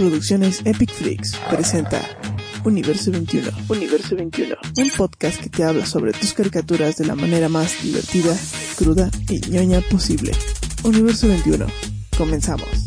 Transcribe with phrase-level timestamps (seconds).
[0.00, 2.00] Producciones Epic Flix presenta
[2.64, 3.50] Universo 21.
[3.68, 4.56] Universo 21.
[4.78, 8.34] Un podcast que te habla sobre tus caricaturas de la manera más divertida,
[8.78, 10.32] cruda y ñoña posible.
[10.84, 11.66] Universo 21.
[12.16, 12.86] Comenzamos.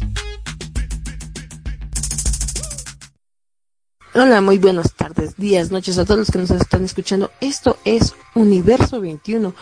[4.16, 7.30] Hola, muy buenas tardes, días, noches a todos los que nos están escuchando.
[7.42, 9.54] Esto es Universo 21.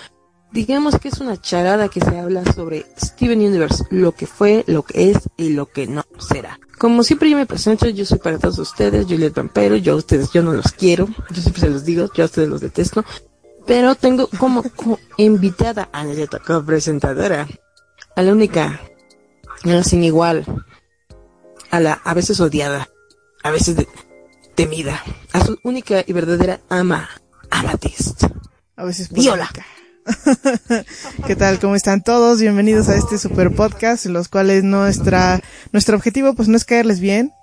[0.52, 4.84] Digamos que es una charada que se habla sobre Steven Universe, lo que fue, lo
[4.84, 6.60] que es y lo que no será.
[6.78, 10.32] Como siempre yo me presento, yo soy para todos ustedes, Juliet Vampero, yo a ustedes,
[10.34, 13.06] yo no los quiero, yo siempre se los digo, yo a ustedes los detesto,
[13.66, 14.64] pero tengo como,
[15.18, 17.48] invitada a la como presentadora,
[18.16, 18.82] a la única,
[19.64, 20.46] a la sin igual,
[21.70, 22.90] a la a veces odiada,
[23.42, 23.88] a veces
[24.56, 27.10] temida, a su única y verdadera ama,
[27.50, 28.24] Amatist.
[28.76, 29.50] A veces Viola.
[31.28, 31.60] ¿Qué tal?
[31.60, 32.40] ¿Cómo están todos?
[32.40, 37.00] Bienvenidos a este super podcast en los cuales nuestra, nuestro objetivo pues no es caerles
[37.00, 37.34] bien,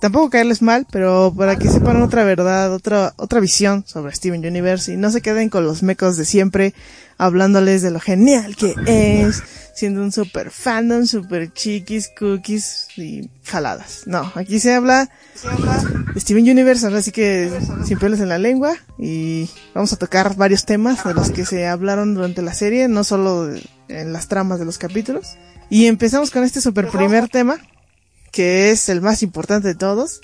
[0.00, 4.92] tampoco caerles mal, pero para que sepan otra verdad, otra, otra visión sobre Steven Universe
[4.92, 6.74] y no se queden con los mecos de siempre
[7.18, 9.42] hablándoles de lo genial que es,
[9.74, 14.04] siendo un super fandom, super chiquis, cookies y jaladas.
[14.06, 15.10] No, aquí se habla
[16.14, 17.50] de Steven Universe, así que
[17.84, 21.66] sin pelos en la lengua y vamos a tocar varios temas de los que se
[21.66, 23.50] hablaron durante la serie, no solo
[23.88, 25.36] en las tramas de los capítulos.
[25.68, 27.58] Y empezamos con este super primer tema,
[28.30, 30.20] que es el más importante de todos,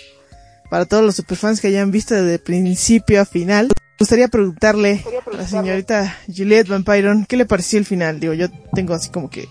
[0.71, 3.67] para todos los superfans que hayan visto desde principio a final.
[3.69, 8.21] Me gustaría preguntarle a la señorita Juliette Vampiron qué le pareció el final.
[8.21, 9.49] Digo, yo tengo así como que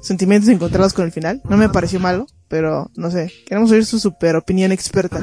[0.00, 1.42] sentimientos encontrados con el final.
[1.44, 3.32] No me pareció malo, pero no sé.
[3.46, 5.20] Queremos oír su super opinión experta.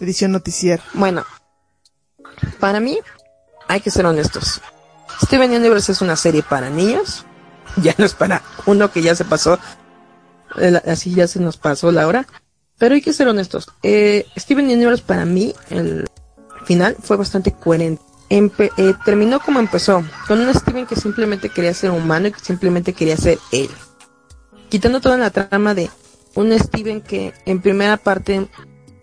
[0.00, 0.82] Edición noticiera.
[0.94, 1.24] Bueno,
[2.58, 2.98] para mí
[3.68, 4.60] hay que ser honestos.
[5.24, 7.24] Steven Universe es una serie para niños.
[7.82, 9.58] Ya no es para uno que ya se pasó.
[10.86, 12.26] Así ya se nos pasó la hora.
[12.78, 13.68] Pero hay que ser honestos.
[13.82, 16.06] Eh, Steven Universe para mí, el
[16.66, 18.02] final fue bastante coherente.
[18.28, 22.92] Eh, terminó como empezó, con un Steven que simplemente quería ser humano y que simplemente
[22.92, 23.70] quería ser él.
[24.68, 25.90] Quitando toda la trama de
[26.34, 28.48] un Steven que en primera parte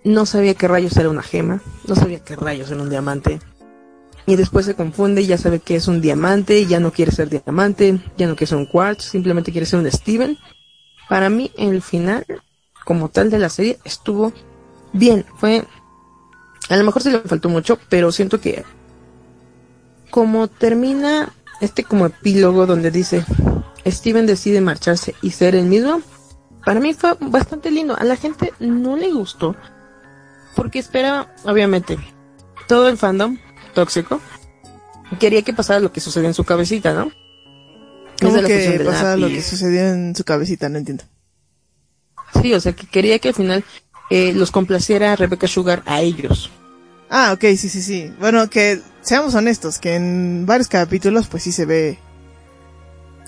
[0.03, 3.39] no sabía qué rayos era una gema, no sabía qué rayos era un diamante.
[4.25, 7.29] Y después se confunde y ya sabe que es un diamante, ya no quiere ser
[7.29, 10.37] diamante, ya no quiere ser un quartz, simplemente quiere ser un Steven.
[11.09, 12.25] Para mí el final,
[12.85, 14.33] como tal de la serie, estuvo
[14.93, 15.25] bien.
[15.37, 15.65] Fue
[16.69, 18.63] a lo mejor se le faltó mucho, pero siento que
[20.09, 23.25] como termina este como epílogo donde dice
[23.85, 26.01] Steven decide marcharse y ser el mismo,
[26.65, 27.95] para mí fue bastante lindo.
[27.97, 29.55] A la gente no le gustó
[30.55, 31.97] porque esperaba, obviamente,
[32.67, 33.37] todo el fandom
[33.73, 34.21] tóxico
[35.19, 37.11] quería que pasara lo que sucedió en su cabecita, ¿no?
[38.23, 40.69] ¿Cómo que pasara lo que sucedió en su cabecita?
[40.69, 41.03] No entiendo.
[42.41, 43.63] Sí, o sea, que quería que al final
[44.09, 46.51] eh, los complaciera a Rebecca Sugar a ellos.
[47.09, 48.13] Ah, ok, sí, sí, sí.
[48.19, 51.99] Bueno, que seamos honestos, que en varios capítulos pues sí se ve...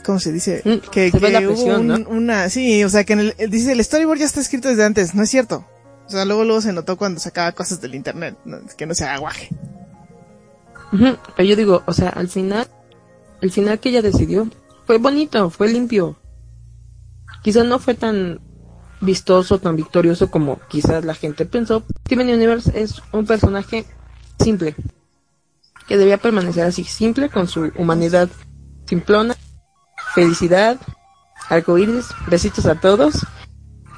[0.04, 0.62] ¿Cómo se dice?
[0.64, 1.96] Mm, que, se ve la presión, ¿no?
[2.10, 2.50] una...
[2.50, 5.24] Sí, o sea, que en el, dice, el storyboard ya está escrito desde antes, no
[5.24, 5.66] es cierto.
[6.08, 8.36] O sea, luego luego se notó cuando sacaba cosas del internet,
[8.78, 9.50] que no se aguaje.
[10.92, 12.68] Pero yo digo, o sea, al final,
[13.42, 14.50] el final que ella decidió
[14.86, 16.16] fue bonito, fue limpio.
[17.44, 18.40] Quizás no fue tan
[19.02, 21.84] vistoso, tan victorioso como quizás la gente pensó.
[22.06, 23.86] Steven Universe es un personaje
[24.40, 24.76] simple,
[25.88, 28.30] que debía permanecer así, simple, con su humanidad
[28.88, 29.36] simplona,
[30.14, 30.80] felicidad,
[31.50, 33.26] arcoíris, besitos a todos.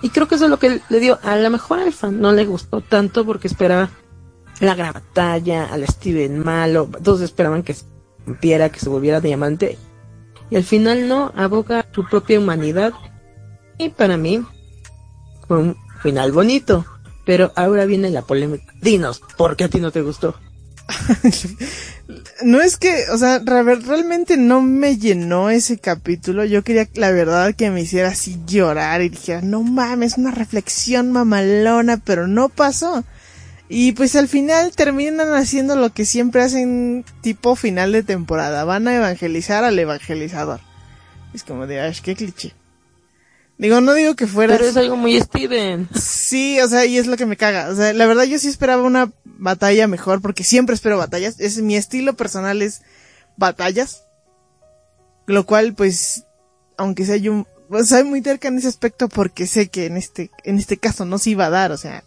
[0.01, 1.19] Y creo que eso es lo que le dio.
[1.23, 3.89] A lo mejor al fan no le gustó tanto porque esperaba
[4.59, 7.85] la gran batalla, al Steven malo, todos esperaban que se
[8.25, 9.77] rompiera, que se volviera diamante.
[10.49, 12.93] Y al final no, aboga su propia humanidad.
[13.77, 14.43] Y para mí,
[15.47, 16.85] fue un final bonito.
[17.25, 18.73] Pero ahora viene la polémica.
[18.81, 20.35] Dinos, ¿por qué a ti no te gustó?
[22.43, 26.45] no es que, o sea, realmente no me llenó ese capítulo.
[26.45, 31.11] Yo quería, la verdad, que me hiciera así llorar y dijera, no mames, una reflexión
[31.11, 33.03] mamalona, pero no pasó.
[33.69, 38.63] Y pues al final terminan haciendo lo que siempre hacen tipo final de temporada.
[38.63, 40.61] Van a evangelizar al evangelizador.
[41.33, 42.53] Es como de, Ash, qué cliché.
[43.57, 44.55] Digo, no digo que fuera...
[44.55, 45.89] Pero es algo muy Steven.
[45.99, 47.69] Sí, o sea, y es lo que me caga.
[47.69, 51.39] O sea, la verdad yo sí esperaba una batalla mejor, porque siempre espero batallas.
[51.39, 52.81] Es mi estilo personal es
[53.35, 54.03] batallas.
[55.25, 56.23] Lo cual, pues,
[56.77, 60.31] aunque sea yo, pues, soy muy terca en ese aspecto porque sé que en este,
[60.43, 62.03] en este caso no se iba a dar, o sea,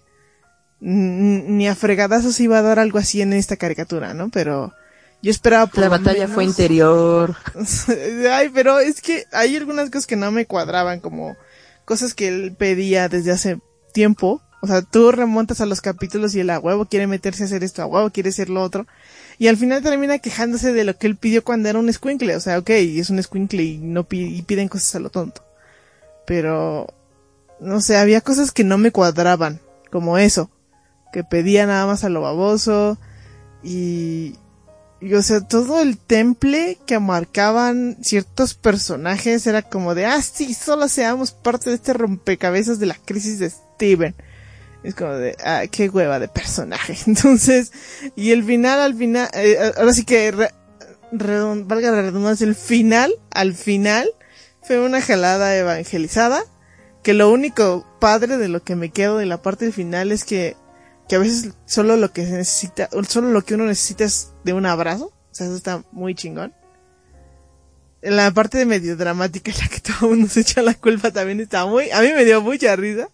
[0.80, 4.30] ni a fregadazos se iba a dar algo así en esta caricatura, ¿no?
[4.30, 4.72] Pero
[5.22, 7.36] yo esperaba por La batalla fue interior.
[8.32, 11.36] Ay, pero es que hay algunas cosas que no me cuadraban, como
[11.84, 13.58] cosas que él pedía desde hace
[13.92, 14.40] tiempo.
[14.62, 17.64] O sea, tú remontas a los capítulos y el a huevo quiere meterse a hacer
[17.64, 18.86] esto, a huevo quiere hacer lo otro.
[19.38, 22.36] Y al final termina quejándose de lo que él pidió cuando era un squinkle.
[22.36, 25.42] O sea, ok, es un squinkle y no y piden cosas a lo tonto.
[26.26, 26.86] Pero,
[27.58, 29.60] no sé, había cosas que no me cuadraban.
[29.90, 30.50] Como eso.
[31.12, 32.98] Que pedía nada más a lo baboso.
[33.62, 34.36] Y,
[35.00, 40.52] y o sea, todo el temple que marcaban ciertos personajes era como de, ah, sí,
[40.52, 44.14] solo seamos parte de este rompecabezas de la crisis de Steven.
[44.82, 46.96] Es como de, ah, qué hueva de personaje.
[47.06, 47.72] Entonces,
[48.14, 50.32] y el final, al final, eh, ahora sí que,
[51.12, 54.10] valga la redundancia, el final, al final,
[54.62, 56.42] fue una jalada evangelizada.
[57.02, 60.54] Que lo único padre de lo que me quedo de la parte final es que
[61.10, 64.52] que a veces solo lo que se necesita, solo lo que uno necesita es de
[64.52, 65.06] un abrazo.
[65.06, 66.54] O sea, eso está muy chingón.
[68.00, 71.10] La parte de medio dramática en la que todo el mundo se echa la culpa
[71.10, 73.08] también está muy, a mí me dio mucha risa.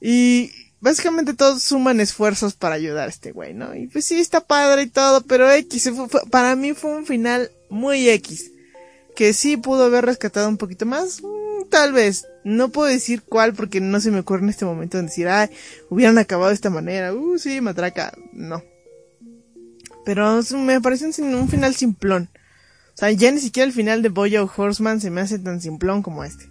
[0.00, 3.74] Y básicamente todos suman esfuerzos para ayudar a este güey, ¿no?
[3.74, 5.90] Y pues sí, está padre y todo, pero X,
[6.30, 8.52] para mí fue un final muy X.
[9.16, 12.24] Que sí pudo haber rescatado un poquito más, mm, tal vez.
[12.44, 15.48] No puedo decir cuál porque no se me ocurre en este momento en decir, ay,
[15.90, 17.14] hubieran acabado de esta manera.
[17.14, 18.12] Uh, sí, matraca.
[18.32, 18.62] No.
[20.04, 22.28] Pero me pareció un, un final simplón.
[22.94, 26.02] O sea, ya ni siquiera el final de Bojack Horseman se me hace tan simplón
[26.02, 26.50] como este.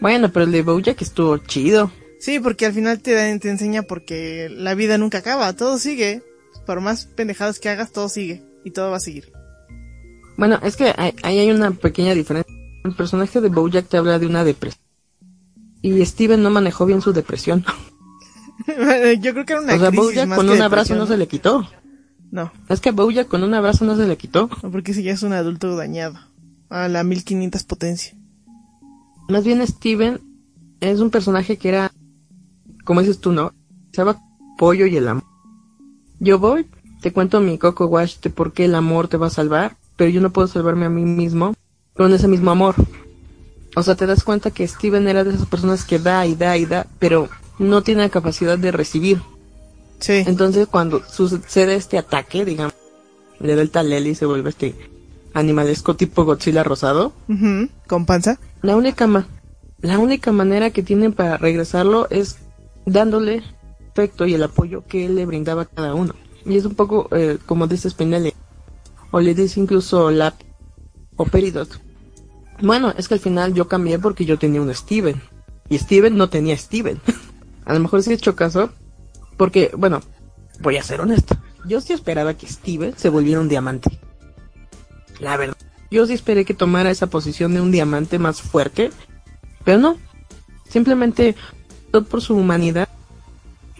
[0.00, 1.90] Bueno, pero el de Bojack estuvo chido.
[2.20, 6.22] Sí, porque al final te, te enseña porque la vida nunca acaba, todo sigue.
[6.66, 8.42] Por más pendejadas que hagas, todo sigue.
[8.64, 9.32] Y todo va a seguir.
[10.36, 12.45] Bueno, es que ahí hay una pequeña diferencia
[12.86, 14.82] el personaje de Bojack te habla de una depresión.
[15.82, 17.64] Y Steven no manejó bien su depresión.
[19.20, 21.68] Yo creo que era una O sea, Bojack con un abrazo no se le quitó.
[22.30, 22.50] No.
[22.68, 24.48] Es que Bojack con un abrazo no se le quitó.
[24.62, 26.18] No, porque si ya es un adulto dañado.
[26.68, 28.16] A la 1500 potencia.
[29.28, 30.20] Más bien Steven
[30.80, 31.92] es un personaje que era,
[32.84, 33.52] como dices tú, ¿no?
[33.92, 34.20] Se llama
[34.58, 35.24] pollo y el amor.
[36.18, 36.66] Yo voy,
[37.02, 40.10] te cuento mi coco wash de por qué el amor te va a salvar, pero
[40.10, 41.54] yo no puedo salvarme a mí mismo
[41.96, 42.74] con ese mismo amor.
[43.74, 46.56] O sea, te das cuenta que Steven era de esas personas que da y da
[46.56, 47.28] y da, pero
[47.58, 49.20] no tiene la capacidad de recibir.
[49.98, 50.24] Sí.
[50.26, 52.74] Entonces, cuando sucede este ataque, digamos,
[53.38, 54.74] le da el talel y se vuelve este
[55.34, 57.12] animalesco tipo Godzilla rosado.
[57.86, 58.38] Con panza.
[58.62, 59.06] La única,
[59.80, 62.38] la única manera que tienen para regresarlo es
[62.86, 63.42] dándole
[63.90, 66.14] efecto y el apoyo que él le brindaba a cada uno.
[66.44, 68.32] Y es un poco eh, como dice Spinelli.
[69.10, 70.34] O le dice incluso la
[71.16, 71.80] o Peridot.
[72.60, 75.20] Bueno, es que al final yo cambié porque yo tenía un Steven.
[75.68, 77.00] Y Steven no tenía Steven.
[77.64, 78.70] a lo mejor sí he hecho caso.
[79.36, 80.00] Porque, bueno,
[80.60, 81.36] voy a ser honesto.
[81.66, 83.98] Yo sí esperaba que Steven se volviera un diamante.
[85.20, 85.56] La verdad.
[85.90, 88.90] Yo sí esperé que tomara esa posición de un diamante más fuerte.
[89.64, 89.98] Pero no.
[90.68, 91.36] Simplemente,
[92.08, 92.88] por su humanidad,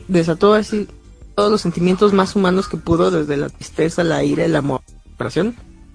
[0.08, 0.88] desató así
[1.34, 4.80] todos los sentimientos más humanos que pudo, desde la tristeza, la ira, el amor,
[5.18, 5.30] la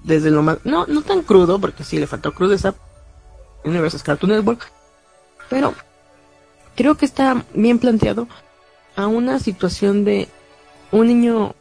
[0.03, 2.75] desde lo más, no, no tan crudo, porque sí le faltó crudeza,
[3.63, 4.71] Universe Cartoon Network,
[5.49, 5.73] pero
[6.75, 8.27] creo que está bien planteado
[8.95, 10.27] a una situación de
[10.91, 11.55] un niño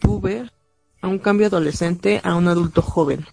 [0.00, 0.52] puber,
[1.00, 3.26] a un cambio adolescente, a un adulto joven.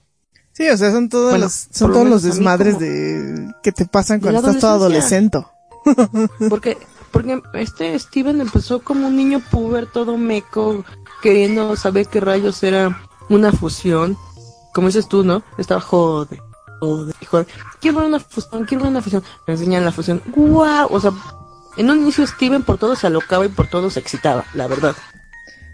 [0.54, 4.40] Sí, o sea, son todos los, son todos los desmadres de que te pasan cuando
[4.40, 5.46] estás todo adolescente.
[6.50, 6.78] Porque,
[7.12, 10.86] porque este Steven empezó como un niño puber, todo meco,
[11.24, 14.16] queriendo saber qué rayos era una fusión
[14.74, 15.44] como dices tú, ¿no?
[15.58, 16.42] Estaba jode,
[16.80, 17.48] jode, jode.
[17.80, 19.24] Quiero ver una fusión, quiero ver una fusión.
[19.48, 20.22] Me enseñan la fusión.
[20.28, 20.88] ¡Guau!
[20.92, 21.12] O sea,
[21.78, 24.96] en un inicio Steven por todo se alocaba y por todo se excitaba, la verdad.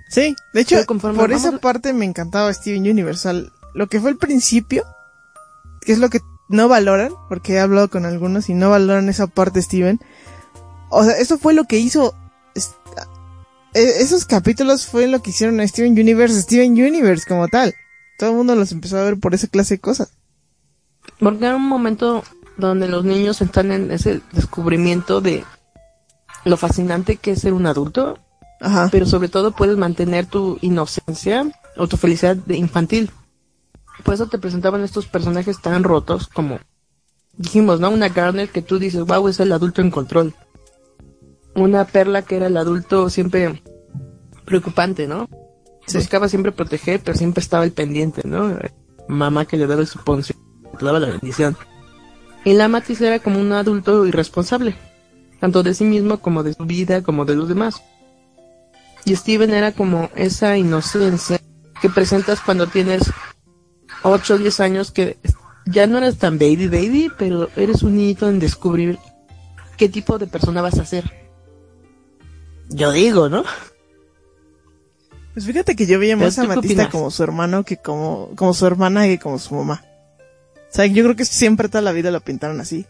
[0.10, 3.52] Sí, de hecho, por esa parte me encantaba Steven Universal.
[3.74, 4.86] Lo que fue el principio,
[5.82, 9.28] que es lo que no valoran, porque he hablado con algunos y no valoran esa
[9.28, 10.00] parte Steven.
[10.90, 12.16] O sea, eso fue lo que hizo
[13.74, 17.76] e, esos capítulos fue lo que hicieron a Steven Universe, Steven Universe como tal.
[18.18, 20.12] Todo el mundo los empezó a ver por esa clase de cosas.
[21.20, 22.24] Porque era un momento
[22.58, 25.46] donde los niños están en ese descubrimiento de
[26.44, 28.20] lo fascinante que es ser un adulto,
[28.60, 28.90] Ajá.
[28.92, 31.46] pero sobre todo puedes mantener tu inocencia
[31.76, 33.12] o tu felicidad de infantil.
[34.04, 36.60] Por eso te presentaban estos personajes tan rotos como
[37.38, 37.90] dijimos, ¿no?
[37.90, 40.34] Una Garnet que tú dices, wow, es el adulto en control.
[41.56, 43.62] Una Perla que era el adulto siempre
[44.46, 45.28] preocupante, ¿no?
[45.94, 48.58] Buscaba siempre proteger, pero siempre estaba el pendiente, ¿no?
[49.08, 50.36] Mamá que le daba el suponcio,
[50.80, 51.56] le daba la bendición.
[52.44, 54.76] Y la Matis era como un adulto irresponsable,
[55.40, 57.82] tanto de sí mismo como de su vida, como de los demás.
[59.06, 61.40] Y Steven era como esa inocencia
[61.82, 63.12] que presentas cuando tienes
[64.04, 65.18] 8 o 10 años que
[65.66, 69.00] ya no eres tan baby baby, pero eres un niñito en descubrir
[69.78, 71.12] qué tipo de persona vas a ser.
[72.70, 73.44] Yo digo, ¿no?
[75.38, 78.66] Pues fíjate que yo veía más a Matista como su hermano que como, como su
[78.66, 79.86] hermana que como su mamá.
[80.56, 82.88] O sea, yo creo que siempre toda la vida lo pintaron así.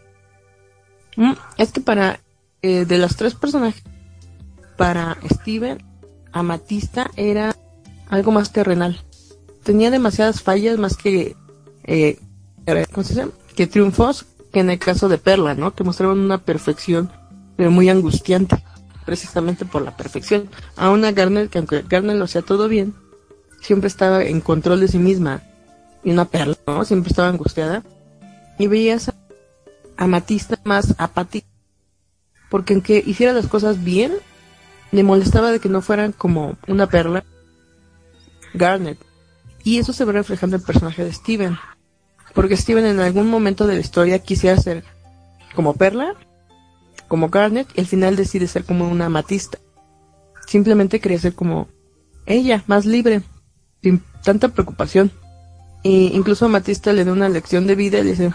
[1.16, 2.20] Mm, es que para,
[2.62, 3.82] eh, de los tres personajes,
[4.78, 5.84] para Steven,
[6.32, 7.54] Amatista era
[8.08, 8.98] algo más terrenal.
[9.62, 11.36] Tenía demasiadas fallas más que,
[11.84, 12.18] eh,
[12.90, 13.28] ¿cómo se dice?
[13.56, 14.24] Que triunfos,
[14.54, 15.74] que en el caso de Perla, ¿no?
[15.74, 17.12] Que mostraban una perfección,
[17.58, 18.56] pero muy angustiante,
[19.08, 20.50] precisamente por la perfección.
[20.76, 22.92] A una Garner, que aunque Garner lo hacía todo bien,
[23.58, 25.40] siempre estaba en control de sí misma.
[26.04, 26.84] Y una Perla, ¿no?
[26.84, 27.82] Siempre estaba angustiada.
[28.58, 29.14] Y veías a
[29.96, 31.46] Amatista más apática.
[32.50, 34.12] Porque aunque hiciera las cosas bien,
[34.92, 37.24] le molestaba de que no fueran como una perla
[38.52, 38.98] Garnet.
[39.64, 41.56] Y eso se ve reflejando en el personaje de Steven.
[42.34, 44.84] Porque Steven en algún momento de la historia quisiera ser
[45.54, 46.14] como Perla,
[47.08, 49.58] como Garnet, y al final decide ser como una amatista.
[50.46, 51.68] Simplemente quería ser como
[52.26, 53.22] ella, más libre,
[53.82, 55.10] sin tanta preocupación.
[55.84, 58.32] E incluso Amatista le da una lección de vida y le dice,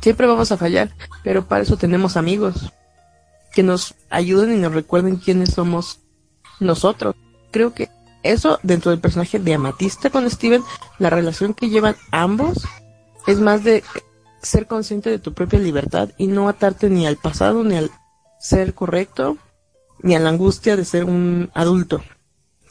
[0.00, 0.90] siempre vamos a fallar,
[1.22, 2.72] pero para eso tenemos amigos
[3.52, 6.00] que nos ayuden y nos recuerden quiénes somos
[6.60, 7.14] nosotros.
[7.50, 7.90] Creo que
[8.22, 10.62] eso dentro del personaje de Amatista con Steven,
[10.98, 12.66] la relación que llevan ambos
[13.26, 13.82] es más de
[14.42, 17.90] ser consciente de tu propia libertad y no atarte ni al pasado, ni al
[18.40, 19.38] ser correcto,
[20.00, 22.02] ni a la angustia de ser un adulto.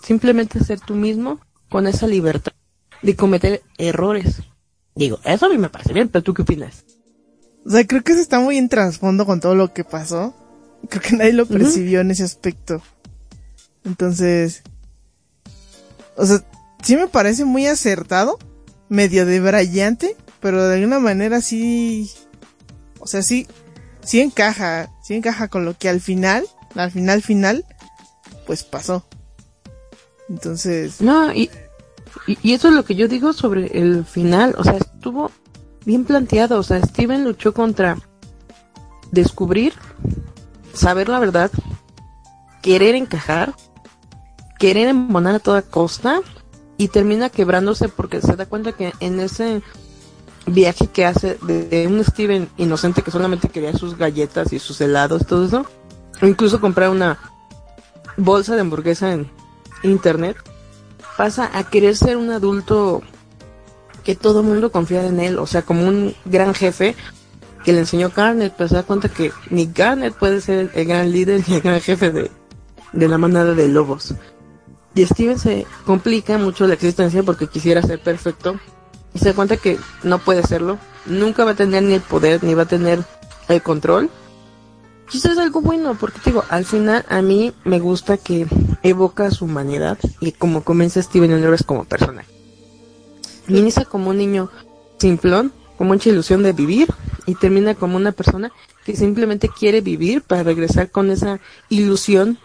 [0.03, 2.53] Simplemente ser tú mismo con esa libertad
[3.01, 4.41] de cometer errores.
[4.95, 6.83] Digo, eso a mí me parece bien, pero tú qué opinas?
[7.65, 10.35] O sea, creo que eso está muy en trasfondo con todo lo que pasó.
[10.89, 12.81] Creo que nadie lo percibió en ese aspecto.
[13.85, 14.63] Entonces,
[16.17, 16.43] o sea,
[16.83, 18.37] sí me parece muy acertado,
[18.89, 22.11] medio de brillante, pero de alguna manera sí,
[22.99, 23.47] o sea, sí,
[24.03, 26.45] sí encaja, sí encaja con lo que al final,
[26.75, 27.65] al final final,
[28.45, 29.05] pues pasó.
[30.29, 31.01] Entonces.
[31.01, 31.49] No, y,
[32.27, 35.31] y, eso es lo que yo digo sobre el final, o sea, estuvo
[35.85, 37.97] bien planteado, o sea, Steven luchó contra
[39.11, 39.73] descubrir,
[40.73, 41.51] saber la verdad,
[42.61, 43.53] querer encajar,
[44.57, 46.21] querer embonar a toda costa
[46.77, 49.61] y termina quebrándose porque se da cuenta que en ese
[50.45, 55.25] viaje que hace de, un Steven inocente que solamente quería sus galletas y sus helados,
[55.25, 55.65] todo eso,
[56.21, 57.17] incluso comprar una
[58.17, 59.29] bolsa de hamburguesa en
[59.83, 60.37] internet,
[61.17, 63.01] pasa a querer ser un adulto
[64.03, 66.95] que todo el mundo confía en él, o sea, como un gran jefe
[67.63, 71.11] que le enseñó Garnet, pero se da cuenta que ni Garnet puede ser el gran
[71.11, 72.31] líder ni el gran jefe de,
[72.91, 74.15] de la manada de lobos.
[74.95, 78.59] Y Steven se complica mucho la existencia porque quisiera ser perfecto
[79.13, 80.77] y se da cuenta que no puede serlo.
[81.05, 83.03] Nunca va a tener ni el poder ni va a tener
[83.47, 84.09] el control.
[85.09, 88.47] Quizás es algo bueno porque digo, al final a mí me gusta que
[88.81, 92.29] evoca su humanidad y como comienza Steven Universe como personaje.
[93.47, 94.49] Inicia como un niño
[94.97, 96.87] simplón, con mucha ilusión de vivir
[97.25, 98.51] y termina como una persona
[98.85, 101.39] que simplemente quiere vivir para regresar con esa
[101.69, 102.37] ilusión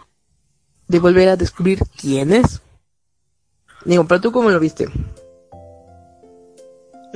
[0.89, 2.61] de volver a descubrir quién es.
[3.85, 4.89] Digo, pero tú cómo lo viste.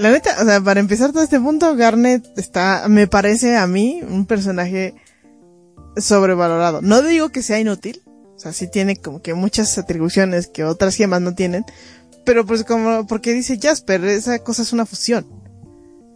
[0.01, 4.01] La neta, o sea, para empezar todo este punto, Garnet está, me parece a mí,
[4.09, 4.95] un personaje
[5.99, 6.81] sobrevalorado.
[6.81, 8.01] No digo que sea inútil,
[8.35, 11.67] o sea, sí tiene como que muchas atribuciones que otras gemas no tienen,
[12.25, 15.27] pero pues como, porque dice Jasper, esa cosa es una fusión.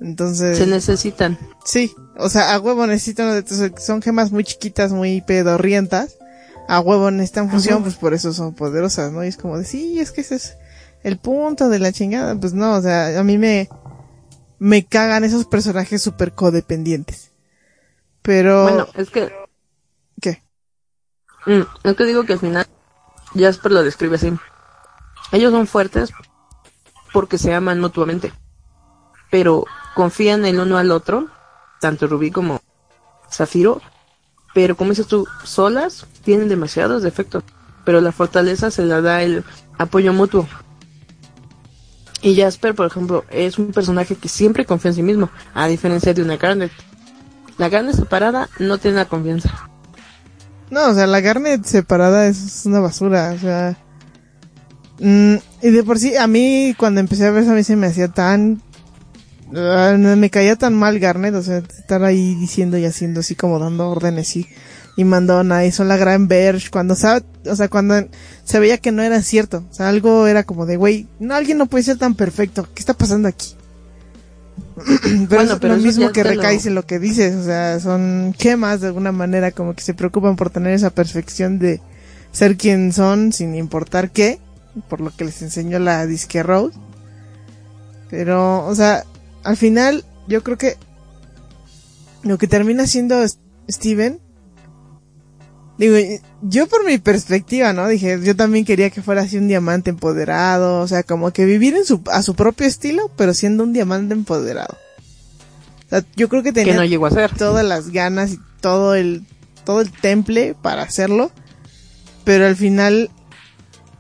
[0.00, 0.56] Entonces.
[0.56, 1.38] Se necesitan.
[1.66, 3.44] Sí, o sea, a huevo necesitan,
[3.78, 6.16] son gemas muy chiquitas, muy pedorrientas
[6.68, 9.22] a huevo en esta fusión, pues por eso son poderosas, ¿no?
[9.22, 10.56] Y es como de, sí, es que ese es
[11.04, 12.34] el punto de la chingada.
[12.34, 13.68] Pues no, o sea, a mí me,
[14.58, 17.30] me cagan esos personajes súper codependientes.
[18.22, 18.64] Pero...
[18.64, 19.32] Bueno, es que...
[20.20, 20.42] ¿Qué?
[21.46, 22.66] Mm, es que digo que al final
[23.34, 24.32] Jasper lo describe así.
[25.30, 26.10] Ellos son fuertes
[27.12, 28.32] porque se aman mutuamente.
[29.30, 31.28] Pero confían el uno al otro,
[31.80, 32.60] tanto Rubí como
[33.30, 33.80] Zafiro,
[34.54, 37.42] pero como dices tú, solas tienen demasiados defectos,
[37.84, 39.44] pero la fortaleza se la da el
[39.78, 40.48] apoyo mutuo.
[42.24, 46.14] Y Jasper, por ejemplo, es un personaje que siempre confía en sí mismo, a diferencia
[46.14, 46.72] de una Garnet.
[47.58, 49.68] La Garnet separada no tiene la confianza.
[50.70, 53.76] No, o sea, la Garnet separada es una basura, o sea...
[55.00, 57.76] Mm, y de por sí, a mí cuando empecé a ver eso, a mí se
[57.76, 58.62] me hacía tan...
[59.54, 63.58] ah, me caía tan mal Garnet, o sea, estar ahí diciendo y haciendo así como
[63.58, 64.48] dando órdenes y,
[64.96, 68.06] y mandona, hizo la gran Verge, cuando sabe, o sea, cuando
[68.44, 71.58] se veía que no era cierto, o sea, algo era como de, güey, no, alguien
[71.58, 73.54] no puede ser tan perfecto, ¿qué está pasando aquí?
[74.76, 77.44] pero Bueno, es pero lo mismo que te recae lo- en lo que dices, o
[77.44, 81.80] sea, son gemas de alguna manera como que se preocupan por tener esa perfección de
[82.32, 84.38] ser quien son sin importar qué,
[84.88, 86.76] por lo que les enseñó la Disque Rose.
[88.10, 89.04] Pero, o sea,
[89.42, 90.76] al final yo creo que
[92.22, 93.16] lo que termina siendo
[93.70, 94.18] Steven,
[95.78, 95.96] digo,
[96.42, 97.88] yo por mi perspectiva, ¿no?
[97.88, 101.74] Dije, yo también quería que fuera así un diamante empoderado, o sea, como que vivir
[101.74, 104.76] en su, a su propio estilo, pero siendo un diamante empoderado.
[105.86, 107.34] O sea, yo creo que Que tenía no llegó a ser.
[107.36, 109.24] todas las ganas y todo el
[109.64, 111.32] todo el temple para hacerlo
[112.24, 113.10] pero al final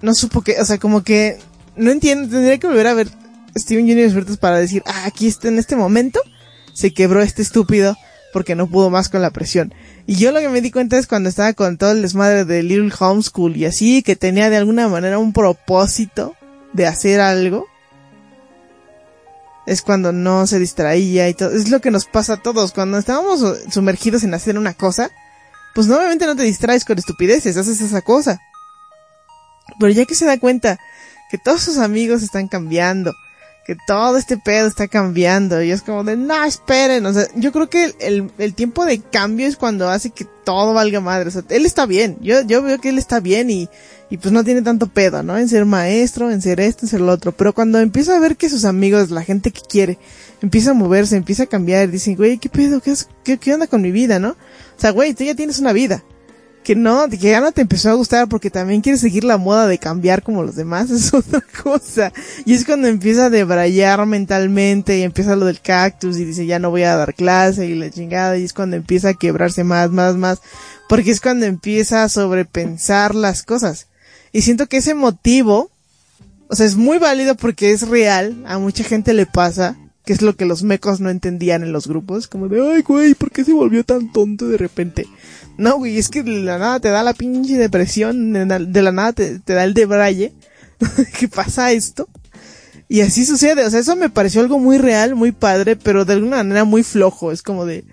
[0.02, 1.38] no supo que o sea como que
[1.76, 3.08] no entiendo tendría que volver a ver
[3.56, 6.20] Steven Universe para decir ah aquí está en este momento
[6.72, 7.96] se quebró este estúpido
[8.34, 9.72] porque no pudo más con la presión
[10.06, 12.62] y yo lo que me di cuenta es cuando estaba con todo el desmadre de
[12.62, 16.34] Little Homeschool y así que tenía de alguna manera un propósito
[16.72, 17.66] de hacer algo
[19.66, 21.50] es cuando no se distraía y todo.
[21.50, 22.72] Es lo que nos pasa a todos.
[22.72, 25.10] Cuando estábamos sumergidos en hacer una cosa,
[25.74, 28.40] pues normalmente no te distraes con estupideces, haces esa cosa.
[29.80, 30.78] Pero ya que se da cuenta
[31.30, 33.14] que todos sus amigos están cambiando,
[33.64, 37.50] que todo este pedo está cambiando, y es como de, no, esperen, o sea, yo
[37.50, 41.28] creo que el, el, el tiempo de cambio es cuando hace que todo valga madre,
[41.28, 43.68] o sea, él está bien, yo, yo veo que él está bien y,
[44.10, 45.38] y pues no tiene tanto pedo, ¿no?
[45.38, 48.36] En ser maestro, en ser esto, en ser lo otro, pero cuando empieza a ver
[48.36, 49.98] que sus amigos, la gente que quiere,
[50.42, 52.80] empieza a moverse, empieza a cambiar, dicen, güey, ¿qué pedo?
[52.80, 52.94] ¿Qué,
[53.24, 54.30] qué, qué onda con mi vida, no?
[54.30, 56.04] O sea, güey, tú ya tienes una vida
[56.64, 59.68] que no, que ya no te empezó a gustar porque también quieres seguir la moda
[59.68, 62.12] de cambiar como los demás, es otra cosa.
[62.44, 66.58] Y es cuando empieza a debrayar mentalmente y empieza lo del cactus y dice ya
[66.58, 69.90] no voy a dar clase y la chingada y es cuando empieza a quebrarse más,
[69.90, 70.40] más, más,
[70.88, 73.86] porque es cuando empieza a sobrepensar las cosas.
[74.32, 75.70] Y siento que ese motivo,
[76.48, 80.22] o sea, es muy válido porque es real, a mucha gente le pasa, que es
[80.22, 83.44] lo que los mecos no entendían en los grupos, como de, ay, güey, ¿por qué
[83.44, 85.06] se volvió tan tonto de repente?
[85.56, 89.12] No, güey, es que de la nada te da la pinche depresión, de la, nada
[89.12, 90.32] te, te da el debraye,
[91.18, 92.08] que pasa esto.
[92.88, 96.14] Y así sucede, o sea, eso me pareció algo muy real, muy padre, pero de
[96.14, 97.84] alguna manera muy flojo, es como de,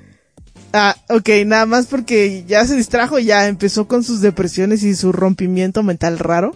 [0.73, 5.11] ah, ok, nada más porque ya se distrajo, ya empezó con sus depresiones y su
[5.11, 6.55] rompimiento mental raro.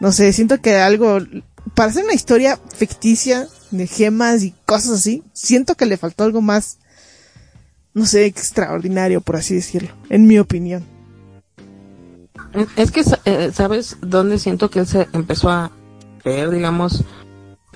[0.00, 1.18] No sé, siento que algo,
[1.74, 6.40] para hacer una historia ficticia de gemas y cosas así, siento que le faltó algo
[6.42, 6.78] más,
[7.96, 10.84] no sé, extraordinario, por así decirlo, en mi opinión.
[12.76, 15.70] Es que, eh, ¿sabes dónde siento que él se empezó a
[16.22, 17.04] ver, digamos,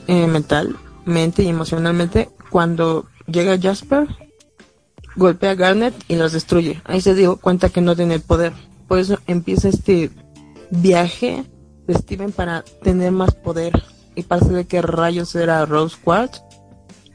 [0.09, 2.29] eh, mentalmente y emocionalmente?
[2.51, 4.09] Cuando llega Jasper,
[5.17, 6.83] golpea a Garnet y los destruye.
[6.85, 8.53] Ahí se dio cuenta que no tiene poder.
[8.89, 10.11] Por eso empieza este
[10.71, 11.47] viaje
[11.87, 13.73] de Steven para tener más poder
[14.15, 16.43] y para saber qué rayos era Rose Quartz,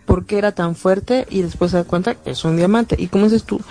[0.05, 2.95] por qué era tan fuerte y después se da cuenta que es un diamante.
[2.97, 3.61] Y como dices tú,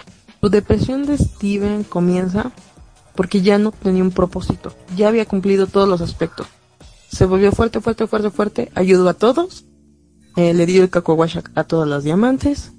[0.40, 2.52] tu depresión de Steven comienza
[3.14, 6.46] porque ya no tenía un propósito, ya había cumplido todos los aspectos.
[7.08, 9.64] Se volvió fuerte, fuerte, fuerte, fuerte, ayudó a todos,
[10.36, 12.72] eh, le dio el cacahuacha a todas las diamantes,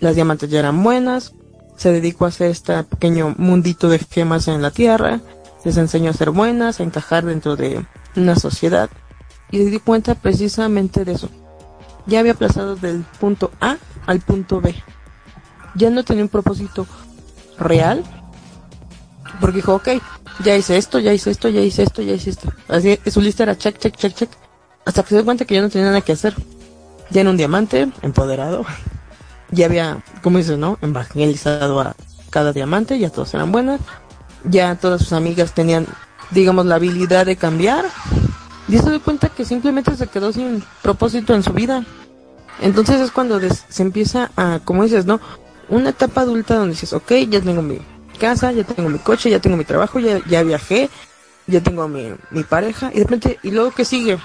[0.00, 1.34] las diamantes ya eran buenas,
[1.76, 5.20] se dedicó a hacer este pequeño mundito de gemas en la tierra,
[5.64, 8.90] les enseñó a ser buenas, a encajar dentro de una sociedad,
[9.50, 11.30] y se dio cuenta precisamente de eso.
[12.06, 14.74] Ya había pasado del punto A al punto B.
[15.74, 16.86] Ya no tenía un propósito
[17.58, 18.04] real,
[19.40, 19.88] porque dijo, ok,
[20.44, 22.52] ya hice esto, ya hice esto, ya hice esto, ya hice esto.
[22.68, 24.30] Así su lista era check, check, check, check.
[24.84, 26.34] Hasta que se dio cuenta que ya no tenía nada que hacer.
[27.10, 28.64] Ya era un diamante, empoderado.
[29.50, 30.78] Ya había, como dices, ¿no?
[30.82, 31.94] Evangelizado a
[32.30, 33.80] cada diamante, ya todos eran buenas.
[34.44, 35.86] Ya todas sus amigas tenían,
[36.30, 37.84] digamos, la habilidad de cambiar.
[38.68, 41.84] Y se dio cuenta que simplemente se quedó sin propósito en su vida.
[42.60, 45.20] Entonces es cuando des- se empieza a, como dices, ¿no?
[45.68, 47.78] Una etapa adulta donde dices, ok, ya tengo mi
[48.18, 50.88] casa, ya tengo mi coche, ya tengo mi trabajo, ya, ya viajé,
[51.46, 54.18] ya tengo mi, mi pareja, y de repente, ¿y luego qué sigue?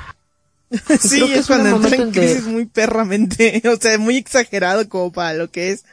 [0.99, 5.11] sí, creo que es cuando entra en crisis muy perramente, o sea, muy exagerado como
[5.11, 5.83] para lo que es.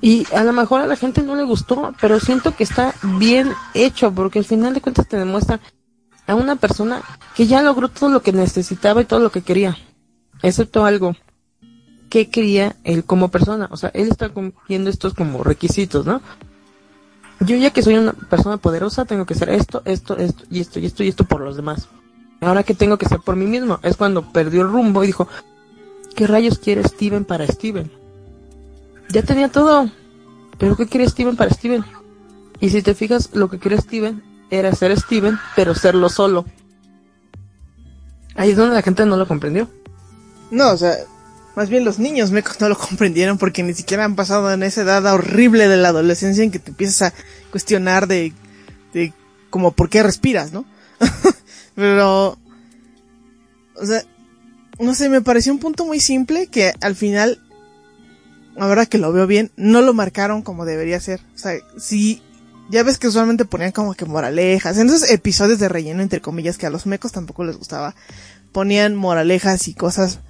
[0.00, 3.52] Y a lo mejor a la gente no le gustó, pero siento que está bien
[3.74, 5.60] hecho, porque al final de cuentas te demuestra
[6.26, 7.02] a una persona
[7.34, 9.76] que ya logró todo lo que necesitaba y todo lo que quería.
[10.42, 11.16] excepto algo
[12.10, 13.68] que quería él como persona.
[13.70, 16.20] O sea, él está cumpliendo estos como requisitos, ¿no?
[17.40, 20.78] Yo ya que soy una persona poderosa, tengo que hacer esto, esto, esto, y esto,
[20.78, 21.88] y esto, y esto por los demás.
[22.40, 23.80] Ahora que tengo que ser por mí mismo.
[23.82, 25.28] Es cuando perdió el rumbo y dijo,
[26.14, 27.90] ¿qué rayos quiere Steven para Steven?
[29.10, 29.90] Ya tenía todo.
[30.58, 31.84] Pero ¿qué quiere Steven para Steven?
[32.60, 36.44] Y si te fijas, lo que quería Steven era ser Steven, pero serlo solo.
[38.36, 39.70] Ahí es donde la gente no lo comprendió.
[40.50, 40.94] No, o sea,
[41.56, 45.04] más bien los niños no lo comprendieron porque ni siquiera han pasado en esa edad
[45.12, 47.14] horrible de la adolescencia en que te empiezas a
[47.50, 48.32] cuestionar de,
[48.92, 49.12] de
[49.50, 50.64] como por qué respiras, ¿no?
[51.74, 52.38] Pero,
[53.76, 54.02] o sea,
[54.78, 57.40] no sé, me pareció un punto muy simple que al final,
[58.58, 61.20] ahora que lo veo bien, no lo marcaron como debería ser.
[61.34, 62.22] O sea, si
[62.70, 66.58] ya ves que usualmente ponían como que moralejas, en esos episodios de relleno, entre comillas,
[66.58, 67.94] que a los mecos tampoco les gustaba,
[68.52, 70.20] ponían moralejas y cosas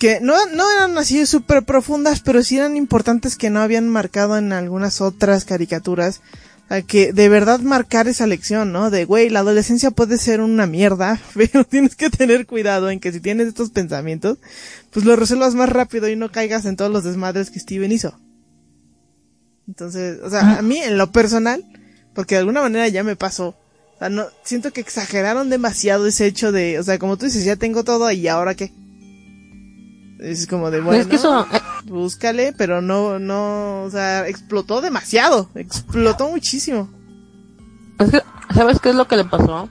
[0.00, 4.38] que no, no eran así súper profundas, pero sí eran importantes que no habían marcado
[4.38, 6.22] en algunas otras caricaturas.
[6.70, 8.90] A que de verdad marcar esa lección, ¿no?
[8.90, 13.12] De, güey, la adolescencia puede ser una mierda, pero tienes que tener cuidado en que
[13.12, 14.38] si tienes estos pensamientos,
[14.90, 18.18] pues lo resuelvas más rápido y no caigas en todos los desmadres que Steven hizo.
[19.68, 21.64] Entonces, o sea, a mí en lo personal,
[22.14, 26.26] porque de alguna manera ya me pasó, o sea, no, siento que exageraron demasiado ese
[26.26, 28.72] hecho de, o sea, como tú dices, ya tengo todo y ahora qué.
[30.18, 34.80] Es como de, bueno, es que eso, eh, búscale, pero no, no, o sea, explotó
[34.80, 36.90] demasiado, explotó muchísimo.
[37.98, 38.22] Es que,
[38.54, 39.70] ¿sabes qué es lo que le pasó?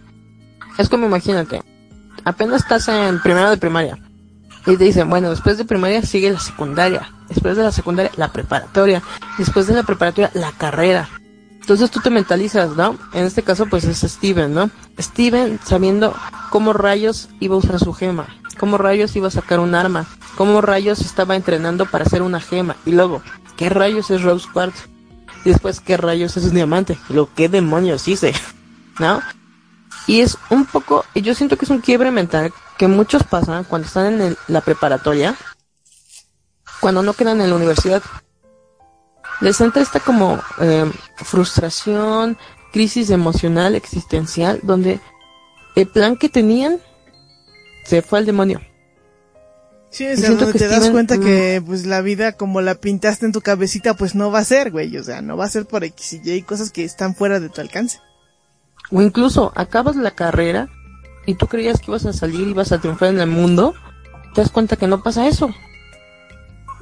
[0.77, 1.61] Es como imagínate,
[2.23, 4.08] apenas estás en primero de primaria
[4.69, 8.31] y te dicen, bueno, después de primaria sigue la secundaria, después de la secundaria la
[8.31, 9.01] preparatoria,
[9.37, 11.09] después de la preparatoria la carrera.
[11.59, 12.97] Entonces tú te mentalizas, ¿no?
[13.13, 14.69] En este caso pues es Steven, ¿no?
[14.99, 16.15] Steven sabiendo
[16.51, 18.27] cómo rayos iba a usar su gema,
[18.59, 20.05] cómo rayos iba a sacar un arma,
[20.35, 23.21] cómo rayos estaba entrenando para hacer una gema y luego,
[23.57, 24.87] ¿qué rayos es Rose Quartz?
[25.45, 26.97] Después, ¿qué rayos es un diamante?
[27.09, 28.33] Lo que demonios hice,
[28.99, 29.21] ¿no?
[30.05, 33.65] Y es un poco, y yo siento que es un quiebre mental que muchos pasan
[33.65, 35.35] cuando están en el- la preparatoria,
[36.79, 38.01] cuando no quedan en la universidad.
[39.41, 42.37] Les entra esta como eh, frustración,
[42.71, 45.01] crisis emocional, existencial, donde
[45.75, 46.79] el plan que tenían
[47.83, 48.61] se fue al demonio.
[49.91, 51.21] Sí, siento donde que te das cuenta mm.
[51.21, 54.71] que, pues, la vida como la pintaste en tu cabecita, pues no va a ser,
[54.71, 57.41] güey, o sea, no va a ser por X y Y cosas que están fuera
[57.41, 57.99] de tu alcance.
[58.91, 60.69] O incluso acabas la carrera
[61.29, 63.73] y tú creías que ibas a salir y ibas a triunfar en el mundo,
[64.33, 65.49] te das cuenta que no pasa eso.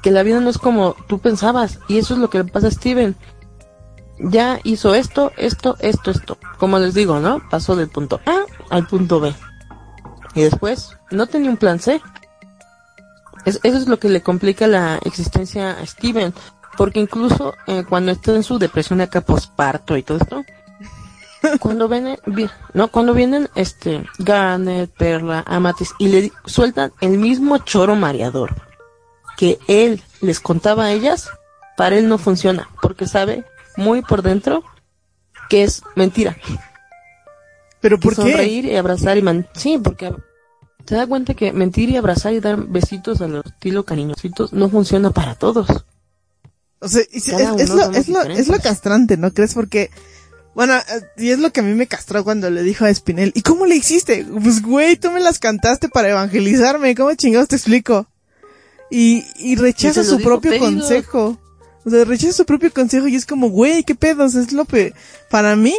[0.02, 1.80] Que la vida no es como tú pensabas.
[1.88, 3.16] Y eso es lo que le pasa a Steven.
[4.20, 6.38] Ya hizo esto, esto, esto, esto.
[6.58, 7.42] Como les digo, ¿no?
[7.50, 9.34] Pasó del punto A al punto B.
[10.36, 12.02] Y después no tenía un plan C.
[13.46, 16.34] Es- eso es lo que le complica la existencia a Steven.
[16.78, 20.44] Porque incluso eh, cuando está en su depresión acá posparto y todo esto,
[21.60, 27.58] cuando vienen, vi- no, cuando vienen, este, Garnet, Perla, Amatis, y le sueltan el mismo
[27.60, 28.56] choro mareador
[29.38, 31.30] que él les contaba a ellas,
[31.78, 33.45] para él no funciona, porque sabe
[33.76, 34.63] muy por dentro
[35.50, 36.36] que es mentira.
[37.80, 38.21] ¿Pero Que por qué?
[38.21, 40.12] sonreír y abrazar y man, sí, porque
[40.88, 44.69] se da cuenta que mentir y abrazar y dar besitos a los estilo cariñositos no
[44.69, 45.67] funciona para todos.
[46.80, 47.28] O sea, es,
[47.69, 49.54] lo, es, lo, es lo castrante, ¿no crees?
[49.54, 49.91] Porque,
[50.58, 53.32] bueno, eh, y es lo que a mí me castró cuando le dijo a Spinel,
[53.36, 54.26] ¿y cómo le hiciste?
[54.41, 58.08] Pues, güey, tú me las cantaste para evangelizarme, ¿cómo chingados te explico?
[58.89, 61.38] Y, y rechaza Y su propio consejo.
[61.86, 64.96] O sea, rechaza su propio consejo y es como, güey, qué pedos, es lo que,
[65.30, 65.76] para mí,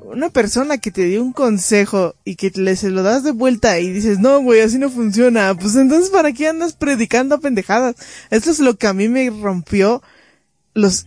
[0.00, 3.80] una persona que te dio un consejo y que le se lo das de vuelta
[3.80, 7.96] y dices, no, güey, así no funciona, pues entonces, ¿para qué andas predicando pendejadas?
[8.30, 10.04] Esto es lo que a mí me rompió
[10.72, 11.06] los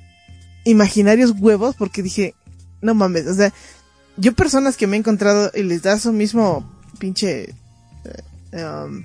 [0.66, 2.36] imaginarios huevos porque dije,
[2.84, 3.52] no mames, o sea,
[4.18, 6.70] yo personas que me he encontrado y les da su mismo
[7.00, 7.56] pinche,
[8.52, 9.04] eh, um,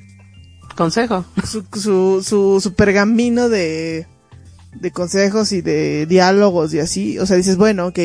[0.76, 1.24] Consejo.
[1.44, 4.06] su, su, su, su pergamino de,
[4.74, 7.98] de consejos y de diálogos y así, o sea, dices, bueno, ok,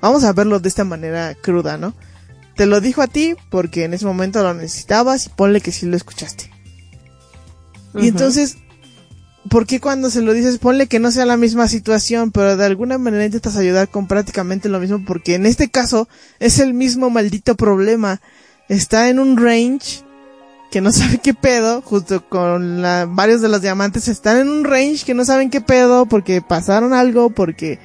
[0.00, 1.94] vamos a verlo de esta manera cruda, ¿no?
[2.56, 5.86] Te lo dijo a ti porque en ese momento lo necesitabas y ponle que sí
[5.86, 6.50] lo escuchaste.
[7.94, 8.58] Y entonces,
[9.48, 12.64] ¿por qué cuando se lo dices, ponle que no sea la misma situación, pero de
[12.64, 15.02] alguna manera intentas ayudar con prácticamente lo mismo?
[15.06, 18.20] Porque en este caso es el mismo maldito problema.
[18.68, 20.02] Está en un range
[20.70, 24.64] que no sabe qué pedo, justo con la- varios de los diamantes están en un
[24.64, 27.78] range que no saben qué pedo porque pasaron algo, porque,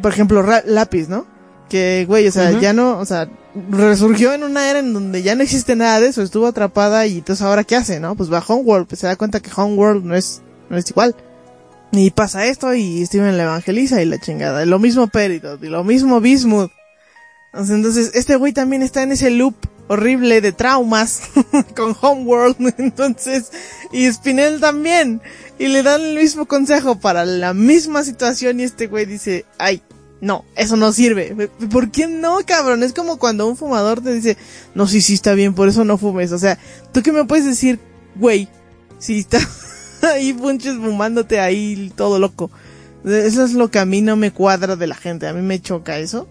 [0.00, 1.26] por ejemplo, lápiz, ¿no?
[1.68, 3.28] Que, güey, o sea, ya no, o sea,
[3.70, 7.18] resurgió en una era en donde ya no existe nada de eso, estuvo atrapada y
[7.18, 8.14] entonces ahora qué hace, ¿no?
[8.16, 11.14] Pues va a Homeworld, pues se da cuenta que Homeworld no es, no es igual.
[11.92, 14.64] Y pasa esto y Steven la evangeliza y la chingada.
[14.64, 16.70] Lo mismo Peridot y lo mismo Bismuth.
[17.52, 19.56] Entonces, este güey también está en ese loop
[19.88, 21.22] horrible de traumas
[21.76, 22.74] con Homeworld.
[22.78, 23.50] Entonces,
[23.92, 25.20] y Spinel también.
[25.58, 29.82] Y le dan el mismo consejo para la misma situación y este güey dice, ay,
[30.20, 31.50] no, eso no sirve.
[31.70, 32.82] ¿Por qué no, cabrón?
[32.84, 34.36] Es como cuando un fumador te dice,
[34.74, 36.30] no, sí, sí está bien, por eso no fumes.
[36.30, 36.56] O sea,
[36.92, 37.80] ¿tú qué me puedes decir,
[38.14, 38.48] güey?
[38.98, 39.38] Si está
[40.14, 42.50] ahí punches fumándote ahí todo loco.
[43.04, 45.26] Eso es lo que a mí no me cuadra de la gente.
[45.26, 46.28] A mí me choca eso.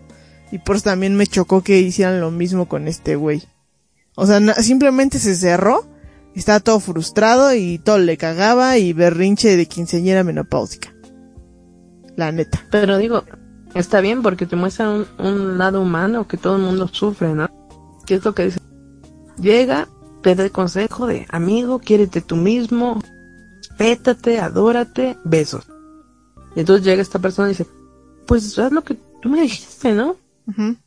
[0.52, 3.44] Y por eso también me chocó que hicieran lo mismo con este güey.
[4.16, 5.86] O sea, simplemente se cerró,
[6.36, 10.94] estaba todo frustrado y todo le cagaba y berrinche de quinceañera menopáusica.
[12.16, 12.66] La neta.
[12.72, 13.24] Pero digo,
[13.76, 17.50] está bien porque te muestra un, lado humano que todo el mundo sufre, ¿no?
[18.06, 18.60] ¿Qué es lo que dice?
[19.40, 19.88] Llega,
[20.22, 23.02] te da consejo de amigo, quiérete tú mismo,
[23.80, 25.66] respétate, adórate, besos.
[26.56, 27.66] Y entonces llega esta persona y dice,
[28.28, 30.18] pues haz lo que tú me dijiste, ¿no?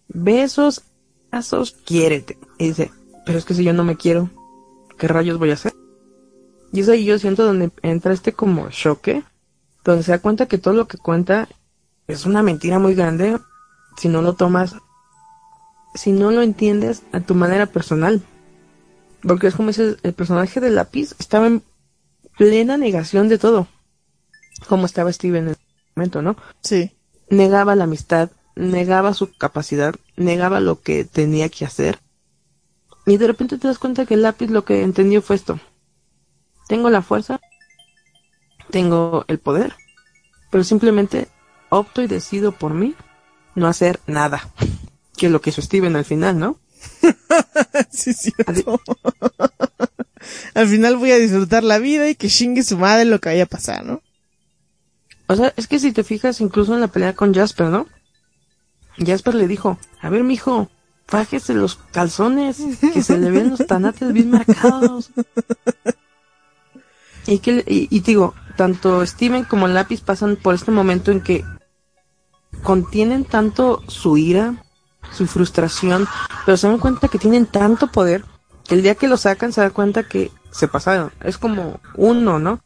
[0.09, 0.83] Besos,
[1.31, 2.39] abrazos, quiérete.
[2.59, 2.91] Y dice,
[3.25, 4.31] pero es que si yo no me quiero,
[4.99, 5.73] ¿qué rayos voy a hacer?
[6.73, 9.23] Y es ahí yo siento donde entra este como choque,
[9.85, 11.49] donde se da cuenta que todo lo que cuenta
[12.09, 13.39] es una mentira muy grande
[13.97, 14.77] si no lo tomas,
[15.95, 18.23] si no lo entiendes a tu manera personal.
[19.23, 21.63] Porque es como ese, el personaje de lápiz estaba en
[22.37, 23.69] plena negación de todo.
[24.69, 25.57] Como estaba Steven en el
[25.97, 26.37] momento, ¿no?
[26.61, 26.93] Sí.
[27.29, 31.99] Negaba la amistad, negaba su capacidad, negaba lo que tenía que hacer.
[33.07, 35.59] Y de repente te das cuenta que el lápiz lo que entendió fue esto.
[36.69, 37.41] Tengo la fuerza,
[38.71, 39.75] tengo el poder,
[40.51, 41.29] pero simplemente
[41.69, 42.95] opto y decido por mí
[43.55, 44.51] no hacer nada.
[45.17, 46.59] Que es lo que hizo Steven al final, ¿no?
[47.93, 48.81] sí, cierto.
[50.55, 53.45] Al final voy a disfrutar la vida y que chingue su madre lo que vaya
[53.45, 54.03] a pasar, ¿no?
[55.27, 57.87] O sea, es que si te fijas incluso en la pelea con Jasper, ¿no?
[58.99, 60.69] Jasper le dijo, a ver, mijo,
[61.07, 62.59] fájese los calzones,
[62.93, 65.11] que se le ven los tanates bien marcados.
[67.27, 71.45] Y que, y, digo, tanto Steven como lápiz pasan por este momento en que
[72.63, 74.65] contienen tanto su ira,
[75.13, 76.07] su frustración,
[76.45, 78.25] pero se dan cuenta que tienen tanto poder
[78.69, 81.13] el día que lo sacan se dan cuenta que se pasaron.
[81.21, 82.61] Es como uno, ¿no?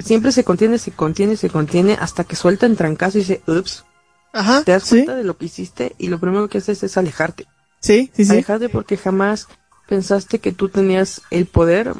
[0.00, 3.84] Siempre se contiene, se contiene, se contiene hasta que suelta en trancazo y dice, ups,
[4.32, 4.62] Ajá.
[4.64, 7.46] Te das cuenta de lo que hiciste y lo primero que haces es alejarte.
[7.80, 8.32] Sí, sí, sí.
[8.32, 9.48] Alejarte porque jamás
[9.88, 11.94] pensaste que tú tenías el poder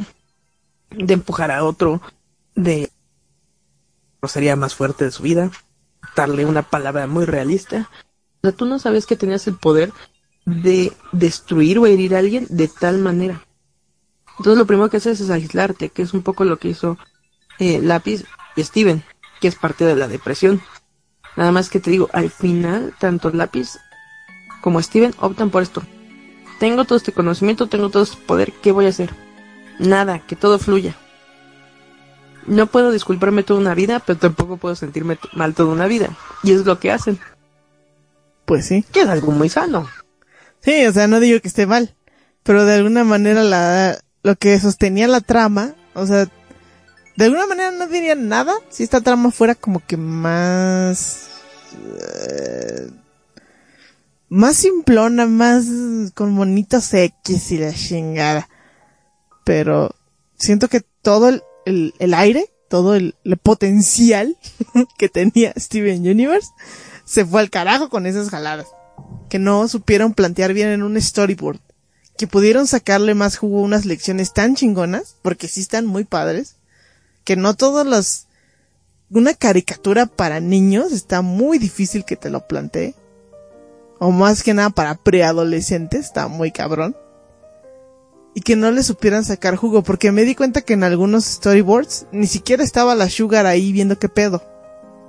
[0.91, 2.01] de empujar a otro,
[2.55, 2.91] de
[4.27, 5.51] sería más fuerte de su vida,
[6.17, 7.89] darle una palabra muy realista.
[8.43, 9.93] O sea, tú no sabes que tenías el poder
[10.49, 13.45] de destruir o herir a alguien de tal manera.
[14.39, 16.97] Entonces lo primero que haces es aislarte, que es un poco lo que hizo
[17.59, 18.25] eh, Lápiz
[18.57, 19.03] y Steven,
[19.41, 20.63] que es parte de la depresión.
[21.37, 23.79] Nada más que te digo, al final, tanto Lápiz
[24.63, 25.83] como Steven optan por esto.
[26.59, 29.15] Tengo todo este conocimiento, tengo todo este poder, ¿qué voy a hacer?
[29.79, 30.97] Nada, que todo fluya.
[32.47, 36.17] No puedo disculparme toda una vida, pero tampoco puedo sentirme mal toda una vida.
[36.43, 37.19] Y es lo que hacen.
[38.47, 38.85] Pues sí.
[38.91, 39.87] Que es algo muy sano.
[40.69, 41.95] Sí, o sea, no digo que esté mal.
[42.43, 46.29] Pero de alguna manera la, lo que sostenía la trama, o sea,
[47.17, 51.31] de alguna manera no diría nada si esta trama fuera como que más
[51.73, 52.91] eh,
[54.29, 55.65] más simplona, más
[56.13, 58.51] con bonitos X y la chingada.
[59.45, 59.95] Pero
[60.35, 64.37] siento que todo el, el, aire, todo el, el potencial
[64.99, 66.51] que tenía Steven Universe
[67.07, 68.67] se fue al carajo con esas jaladas.
[69.29, 71.61] Que no supieron plantear bien en un storyboard.
[72.17, 76.57] Que pudieron sacarle más jugo unas lecciones tan chingonas, porque sí están muy padres,
[77.25, 78.29] que no todos los
[79.11, 82.95] una caricatura para niños está muy difícil que te lo plantee.
[83.99, 86.97] O más que nada para preadolescentes, está muy cabrón.
[88.35, 92.07] Y que no le supieran sacar jugo, porque me di cuenta que en algunos storyboards
[92.13, 94.43] ni siquiera estaba la Sugar ahí viendo qué pedo.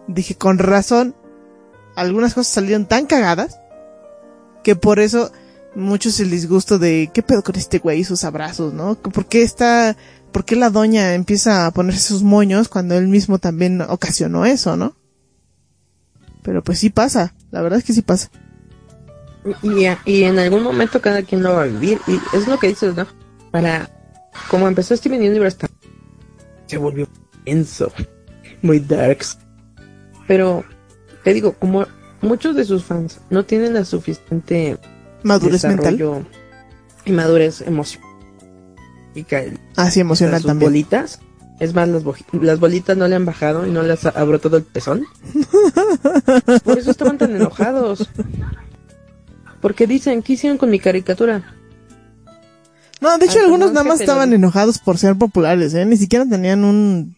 [0.07, 1.13] Dije, con razón,
[1.95, 3.59] algunas cosas salieron tan cagadas,
[4.63, 5.31] que por eso
[5.75, 8.95] muchos el disgusto de qué pedo con este güey y sus abrazos, ¿no?
[8.95, 9.95] ¿Por qué está
[10.31, 14.77] ¿por qué la doña empieza a ponerse sus moños cuando él mismo también ocasionó eso,
[14.77, 14.95] no?
[16.43, 18.29] Pero pues sí pasa, la verdad es que sí pasa.
[19.63, 22.67] Y, y en algún momento cada quien lo va a vivir, y es lo que
[22.67, 23.07] dices, ¿no?
[23.51, 23.89] Para,
[24.49, 25.57] como empezó Steven Universe,
[26.67, 27.07] se volvió
[27.45, 27.91] denso,
[28.61, 29.37] muy darks.
[30.27, 30.63] Pero,
[31.23, 31.87] te digo, como
[32.21, 34.77] muchos de sus fans no tienen la suficiente
[35.23, 36.25] Madurez mental.
[37.05, 38.07] y madurez emocional.
[39.15, 39.25] Y
[39.75, 40.71] Ah, sí, emocional sus también.
[40.71, 41.19] bolitas.
[41.59, 42.03] Es más, las,
[42.41, 45.03] las bolitas no le han bajado y no les ha- abrió todo el pezón.
[46.63, 48.09] Por eso estaban tan enojados.
[49.61, 51.43] Porque dicen, ¿qué hicieron con mi caricatura?
[53.01, 55.85] No, de hecho algunos nada más estaban enojados por ser populares, ¿eh?
[55.85, 57.15] Ni siquiera tenían un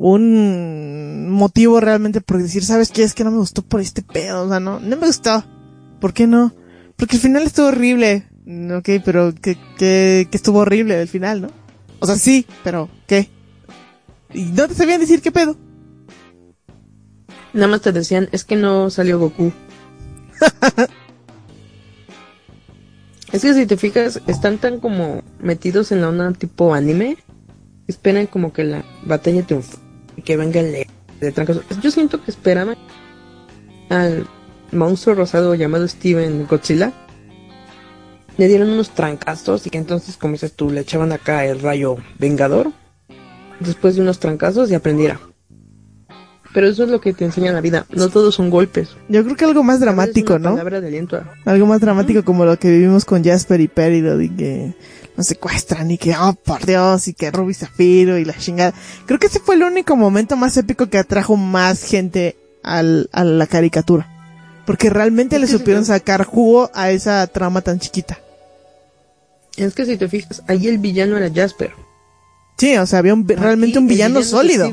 [0.00, 3.02] un motivo realmente por decir, ¿sabes qué?
[3.02, 5.44] Es que no me gustó por este pedo, o sea, no, no me gustó.
[6.00, 6.54] ¿Por qué no?
[6.96, 8.28] Porque el final estuvo horrible.
[8.46, 11.48] Mm, Ok, pero que, que, que estuvo horrible el final, ¿no?
[11.98, 13.28] O sea, sí, pero ¿qué?
[14.32, 15.56] Y no te sabían decir qué pedo.
[17.52, 19.52] Nada más te decían, es que no salió Goku.
[23.32, 27.16] es que si te fijas, están tan como metidos en la onda tipo anime.
[27.88, 29.87] Esperan como que la batalla triunfe.
[30.28, 30.86] Que venga el
[31.22, 31.62] de trancazo.
[31.80, 32.76] Yo siento que esperaban
[33.88, 34.26] al
[34.72, 36.92] monstruo rosado llamado Steven Godzilla.
[38.36, 41.96] Le dieron unos trancazos y que entonces, como dices tú, le echaban acá el rayo
[42.18, 42.72] vengador.
[43.58, 45.18] Después de unos trancazos y aprendiera.
[46.52, 47.86] Pero eso es lo que te enseña la vida.
[47.88, 48.90] No todos son golpes.
[49.08, 50.50] Yo creo que algo más dramático, ¿no?
[50.50, 51.22] Palabra de aliento.
[51.46, 54.74] Algo más dramático como lo que vivimos con Jasper y Peridot y que
[55.18, 58.72] nos secuestran y que, oh, por Dios, y que Ruby Zafiro y la chingada.
[59.04, 63.24] Creo que ese fue el único momento más épico que atrajo más gente al, a
[63.24, 64.08] la caricatura.
[64.64, 68.20] Porque realmente le supieron sacar jugo a esa trama tan chiquita.
[69.56, 71.72] Es que si te fijas, ahí el villano era Jasper.
[72.56, 74.70] Sí, o sea, había un, realmente Aquí un villano sólido.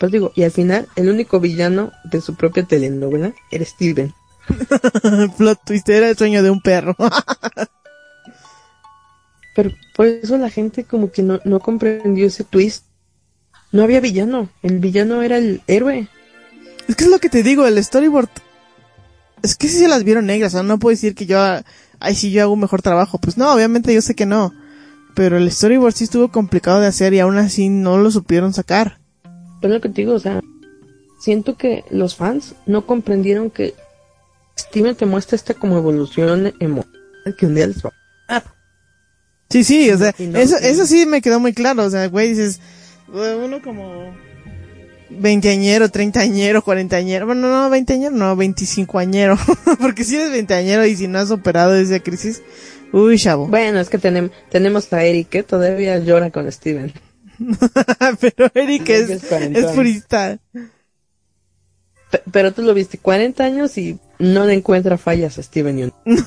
[0.00, 4.12] Pues digo, y al final, el único villano de su propia telenovela era Steven.
[5.38, 6.96] Plot twist, era el sueño de un perro.
[9.54, 12.84] Pero por eso la gente como que no, no comprendió ese twist.
[13.70, 14.48] No había villano.
[14.62, 16.08] El villano era el héroe.
[16.88, 18.28] Es que es lo que te digo, el storyboard.
[19.42, 21.38] Es que sí se las vieron negras, o sea, no puedo decir que yo,
[21.98, 23.18] ay, sí, yo hago un mejor trabajo.
[23.18, 24.54] Pues no, obviamente yo sé que no.
[25.14, 28.98] Pero el storyboard sí estuvo complicado de hacer y aún así no lo supieron sacar.
[29.60, 30.40] Pero lo que te digo, o sea,
[31.20, 33.74] siento que los fans no comprendieron que
[34.58, 37.92] Steven te muestra esta como evolución emocional que un día les va.
[39.52, 41.84] Sí, sí, o sea, no- eso, eso sí me quedó muy claro.
[41.84, 42.58] O sea, güey, dices,
[43.08, 44.14] uno como
[45.10, 47.26] veinteañero, treintañero, cuarentañero.
[47.26, 49.36] Bueno, no, veinteañero, no, veinticincoañero.
[49.80, 52.42] Porque si eres veinteañero y si no has superado esa crisis,
[52.92, 53.46] uy, chavo.
[53.48, 56.92] Bueno, es que tenem- tenemos a Eric que todavía llora con Steven.
[58.20, 60.38] Pero Eric es, es purista.
[62.30, 65.92] Pero tú lo viste 40 años y no le encuentra fallas a Steven Union.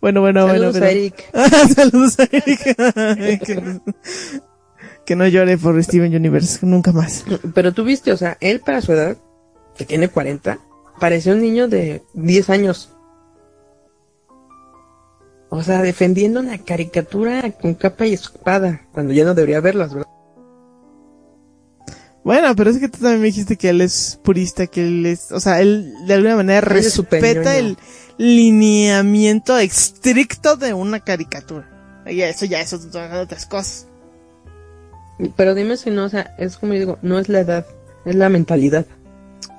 [0.00, 0.86] Bueno, bueno, bueno, Saludos pero...
[0.86, 1.24] a Eric.
[1.74, 3.82] Saludos a Eric.
[5.04, 7.24] Que no llore por Steven Universe, nunca más.
[7.54, 9.16] Pero tú viste, o sea, él para su edad,
[9.76, 10.58] que tiene 40,
[10.98, 12.90] parecía un niño de 10 años.
[15.48, 20.15] O sea, defendiendo una caricatura con capa y espada, cuando ya no debería verlas, ¿verdad?
[22.26, 25.30] Bueno, pero es que tú también me dijiste que él es purista, que él es,
[25.30, 27.78] o sea, él de alguna manera respeta el
[28.18, 32.02] lineamiento estricto de una caricatura.
[32.04, 33.86] Y eso ya, eso son otras cosas.
[35.36, 37.64] Pero dime si no, o sea, es como yo digo, no es la edad,
[38.04, 38.86] es la mentalidad.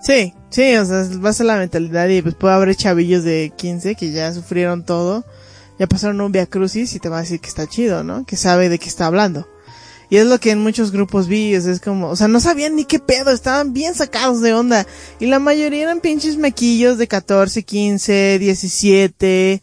[0.02, 3.96] Sí, sí, o sea, vas a la mentalidad y pues puede haber chavillos de 15
[3.96, 5.24] que ya sufrieron todo,
[5.80, 8.26] ya pasaron un Via Crucis y te va a decir que está chido, ¿no?
[8.26, 9.48] Que sabe de qué está hablando.
[10.10, 12.40] Y es lo que en muchos grupos vi, o sea, es como, o sea, no
[12.40, 14.88] sabían ni qué pedo, estaban bien sacados de onda.
[15.20, 19.62] Y la mayoría eran pinches mequillos de 14, 15, 17.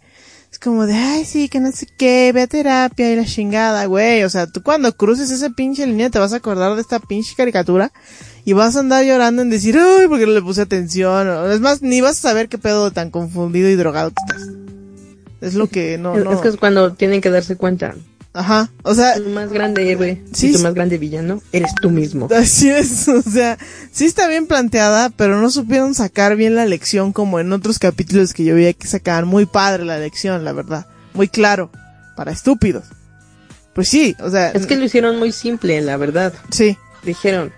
[0.53, 3.87] Es como de, ay, sí, que no sé qué, ve a terapia y la chingada,
[3.87, 4.23] güey.
[4.23, 7.33] O sea, tú cuando cruces esa pinche línea te vas a acordar de esta pinche
[7.37, 7.91] caricatura
[8.45, 11.27] y vas a andar llorando en decir, ay, porque no le puse atención.
[11.27, 14.49] O- Es más, ni vas a saber qué pedo tan confundido y drogado que estás.
[15.41, 16.33] Es lo que no, es, no.
[16.33, 17.95] es que es cuando tienen que darse cuenta.
[18.37, 18.69] Ajá.
[18.83, 22.29] O sea, Tu más grande héroe Sí, y tu más grande villano eres tú mismo.
[22.37, 23.57] Así es, o sea,
[23.93, 28.35] sí está bien planteada, pero no supieron sacar bien la lección como en otros capítulos
[28.35, 30.87] que yo veía que sacaban muy padre la lección, la verdad.
[31.15, 31.71] Muy claro,
[32.17, 32.85] para estúpidos.
[33.73, 36.33] Pues sí, o sea, Es que lo hicieron muy simple, la verdad.
[36.51, 37.53] sí, Dijeron,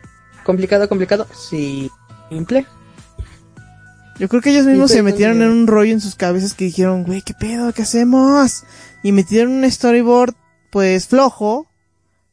[0.45, 1.91] complicado, complicado, sí,
[2.31, 2.67] simple.
[4.19, 7.05] yo creo que ellos mismos se metieron en un rollo en sus cabezas que dijeron,
[7.05, 7.73] güey, ¿qué pedo?
[7.73, 8.65] ¿Qué hacemos?
[9.03, 10.35] Y metieron un storyboard,
[10.77, 11.67] pues flojo,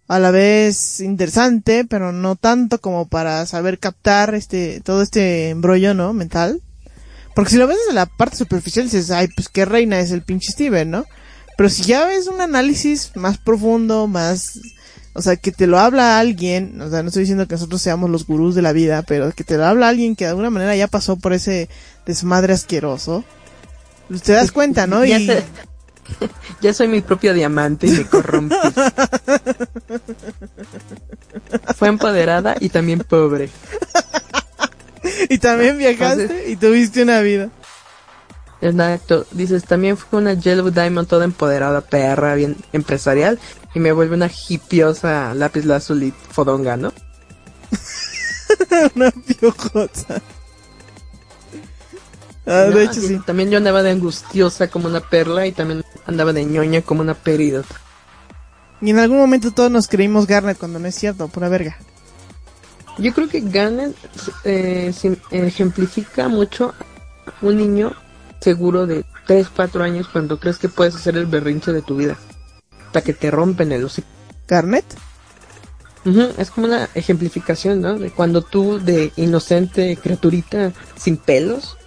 [0.09, 5.93] a la vez interesante, pero no tanto como para saber captar este, todo este embrollo,
[5.93, 6.11] ¿no?
[6.11, 6.61] Mental.
[7.35, 10.23] Porque si lo ves desde la parte superficial dices, ay, pues qué reina es el
[10.23, 11.05] pinche Steven, ¿no?
[11.55, 14.59] Pero si ya ves un análisis más profundo, más,
[15.13, 18.09] O sea, que te lo habla alguien, o sea, no estoy diciendo que nosotros seamos
[18.09, 20.75] los gurús de la vida, pero que te lo habla alguien que de alguna manera
[20.75, 21.69] ya pasó por ese
[22.05, 23.23] desmadre asqueroso.
[24.09, 25.05] Pues te das cuenta, ¿no?
[25.05, 25.13] Y
[26.61, 28.55] ya soy mi propio diamante y me corrompí.
[31.75, 33.49] Fue empoderada y también pobre.
[35.29, 37.49] y también viajaste Entonces- y tuviste una vida.
[38.61, 39.25] Exacto.
[39.31, 43.37] Dices, también fue una Yellow Diamond toda empoderada, perra, bien empresarial.
[43.75, 46.93] Y me vuelve una hipiosa lápiz lazuli fodonga, ¿no?
[48.95, 50.21] una piojota.
[52.45, 53.19] Ah, No, de hecho sí.
[53.25, 57.13] También yo andaba de angustiosa como una perla y también andaba de ñoña como una
[57.13, 57.75] peridota.
[58.81, 61.77] Y en algún momento todos nos creímos Garnet cuando no es cierto, pura verga.
[62.97, 63.95] Yo creo que Garnet
[64.43, 64.93] eh,
[65.31, 66.73] ejemplifica mucho
[67.25, 67.93] a un niño
[68.41, 72.17] seguro de 3, 4 años cuando crees que puedes hacer el berrinche de tu vida.
[72.87, 74.07] Hasta que te rompen el hocico.
[74.47, 74.85] ¿Garnet?
[76.37, 77.97] Es como una ejemplificación, ¿no?
[77.97, 81.77] De cuando tú de inocente criaturita sin pelos,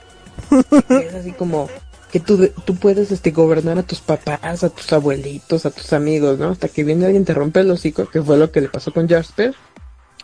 [0.88, 1.68] es así como
[2.10, 6.38] que tú, tú puedes este, gobernar a tus papás, a tus abuelitos, a tus amigos,
[6.38, 6.50] ¿no?
[6.50, 9.08] Hasta que viene alguien te rompe el hocico, que fue lo que le pasó con
[9.08, 9.54] Jasper.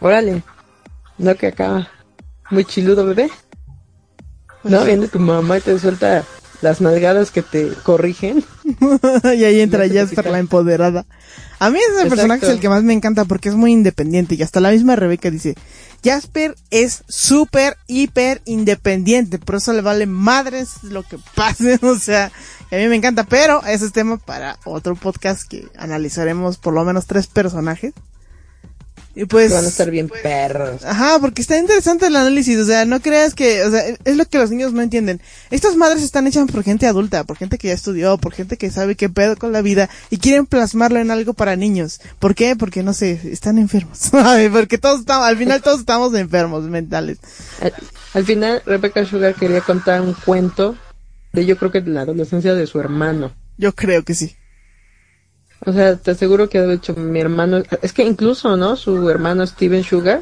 [0.00, 0.42] Órale,
[1.18, 1.88] no que acá
[2.50, 3.30] muy chiludo bebé.
[4.64, 6.24] No, viene tu mamá y te suelta
[6.60, 8.44] las nalgadas que te corrigen.
[9.24, 11.04] y ahí entra Jasper, la empoderada.
[11.58, 12.08] A mí ese Exacto.
[12.10, 14.96] personaje es el que más me encanta porque es muy independiente y hasta la misma
[14.96, 15.54] Rebeca dice,
[16.02, 22.32] Jasper es súper, hiper independiente, por eso le vale madres lo que pase, o sea,
[22.70, 26.84] a mí me encanta, pero ese es tema para otro podcast que analizaremos por lo
[26.84, 27.92] menos tres personajes.
[29.14, 29.48] Y pues...
[29.48, 30.84] Que van a estar bien perros.
[30.84, 34.24] Ajá, porque está interesante el análisis, o sea, no creas que, o sea, es lo
[34.24, 35.20] que los niños no entienden.
[35.50, 38.70] Estas madres están hechas por gente adulta, por gente que ya estudió, por gente que
[38.70, 42.00] sabe qué pedo con la vida y quieren plasmarlo en algo para niños.
[42.18, 42.56] ¿Por qué?
[42.56, 44.10] Porque no sé, están enfermos.
[44.52, 47.18] Porque todos estamos, al final todos estamos enfermos mentales.
[47.60, 47.74] Al,
[48.14, 50.76] al final, Rebecca Sugar quería contar un cuento
[51.32, 53.32] de yo creo que de la adolescencia de su hermano.
[53.58, 54.36] Yo creo que sí.
[55.64, 58.76] O sea, te aseguro que de hecho mi hermano, es que incluso, ¿no?
[58.76, 60.20] Su hermano Steven Sugar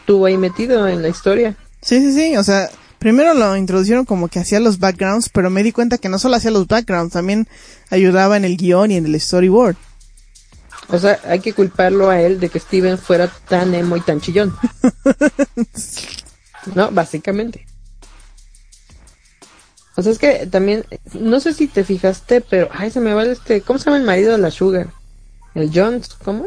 [0.00, 1.56] estuvo ahí metido en la historia.
[1.82, 5.62] Sí, sí, sí, o sea, primero lo introdujeron como que hacía los backgrounds, pero me
[5.62, 7.48] di cuenta que no solo hacía los backgrounds, también
[7.90, 9.76] ayudaba en el guion y en el storyboard.
[10.88, 14.20] O sea, hay que culparlo a él de que Steven fuera tan emo y tan
[14.20, 14.54] chillón.
[16.74, 17.66] no, básicamente.
[19.96, 20.84] O sea, es que también,
[21.14, 24.04] no sé si te fijaste, pero, ay, se me va este, ¿cómo se llama el
[24.04, 24.88] marido de la Sugar?
[25.54, 26.46] El Jones, ¿cómo?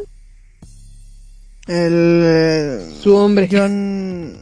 [1.67, 2.21] El...
[2.25, 3.49] eh, Su hombre.
[3.51, 4.37] John...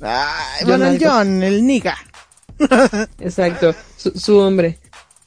[0.00, 1.04] Ay, John bueno, el.
[1.04, 1.96] John, el niga.
[3.18, 4.78] Exacto, su, su hombre.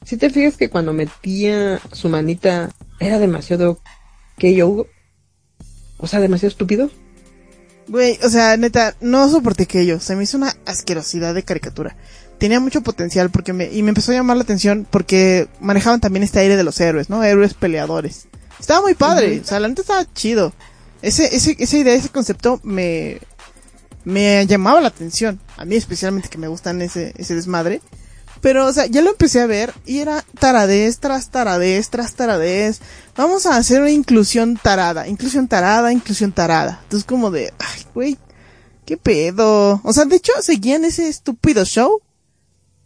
[0.04, 3.80] Si te fijas que cuando metía su manita era demasiado
[4.38, 4.86] que yo,
[5.98, 6.90] o sea, demasiado estúpido.
[7.88, 10.00] Güey, o sea, neta, no soporté que ello.
[10.00, 11.96] Se me hizo una asquerosidad de caricatura.
[12.42, 16.24] Tenía mucho potencial porque me, y me empezó a llamar la atención porque manejaban también
[16.24, 17.22] este aire de los héroes, ¿no?
[17.22, 18.26] Héroes peleadores.
[18.58, 20.52] Estaba muy padre, o sea, la neta estaba chido.
[21.02, 23.20] Ese, ese, esa idea, ese concepto me,
[24.02, 25.38] me llamaba la atención.
[25.56, 27.80] A mí especialmente que me gustan ese, ese desmadre.
[28.40, 32.80] Pero, o sea, ya lo empecé a ver y era taradez tras taradez tras taradez.
[33.14, 36.80] Vamos a hacer una inclusión tarada, inclusión tarada, inclusión tarada.
[36.82, 38.18] Entonces como de, ay, güey,
[38.84, 39.80] qué pedo.
[39.84, 42.02] O sea, de hecho seguían ese estúpido show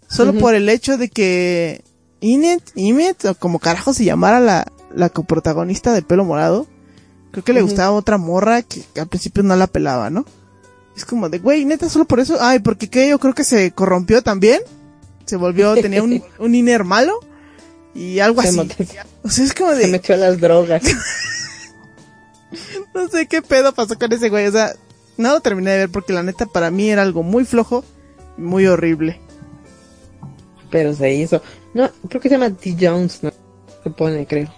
[0.09, 1.83] solo por el hecho de que
[2.21, 6.67] Inet, Imet, o como carajo se llamara la, la coprotagonista de pelo morado,
[7.31, 10.25] creo que le gustaba otra morra que, que al principio no la pelaba, ¿no?
[10.97, 12.39] Es como de, güey, neta, solo por eso.
[12.41, 14.63] Ay, porque que yo creo que se corrompió también.
[15.27, 17.21] Se volvió, tenía un, un inner malo.
[17.95, 18.59] Y algo Se, así.
[19.23, 20.83] O sea, es como se de, metió a las drogas.
[22.95, 24.47] no sé qué pedo pasó con ese güey.
[24.47, 24.75] O sea,
[25.19, 27.85] no lo terminé de ver porque la neta para mí era algo muy flojo,
[28.39, 29.21] y muy horrible.
[30.71, 31.43] Pero se hizo.
[31.75, 32.77] No, creo que se llama T.
[32.81, 33.31] Jones, ¿no?
[33.83, 34.49] Se pone, creo.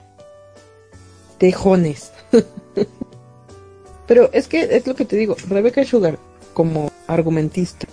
[1.39, 2.13] Tejones.
[4.07, 5.37] pero es que es lo que te digo.
[5.49, 6.19] Rebecca Sugar,
[6.55, 7.87] como argumentista,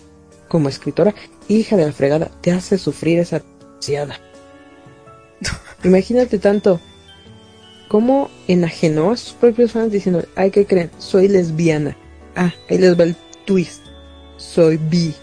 [0.47, 1.13] como escritora,
[1.47, 3.41] hija de la fregada, te hace sufrir esa
[3.76, 4.16] ansiedad.
[5.84, 6.80] Imagínate tanto.
[7.88, 10.89] ¿Cómo enajenó a sus propios fans diciendo, ay, ¿qué creen?
[10.97, 11.95] Soy lesbiana.
[12.36, 13.84] Ah, ahí les va el twist.
[14.38, 15.13] Soy bi.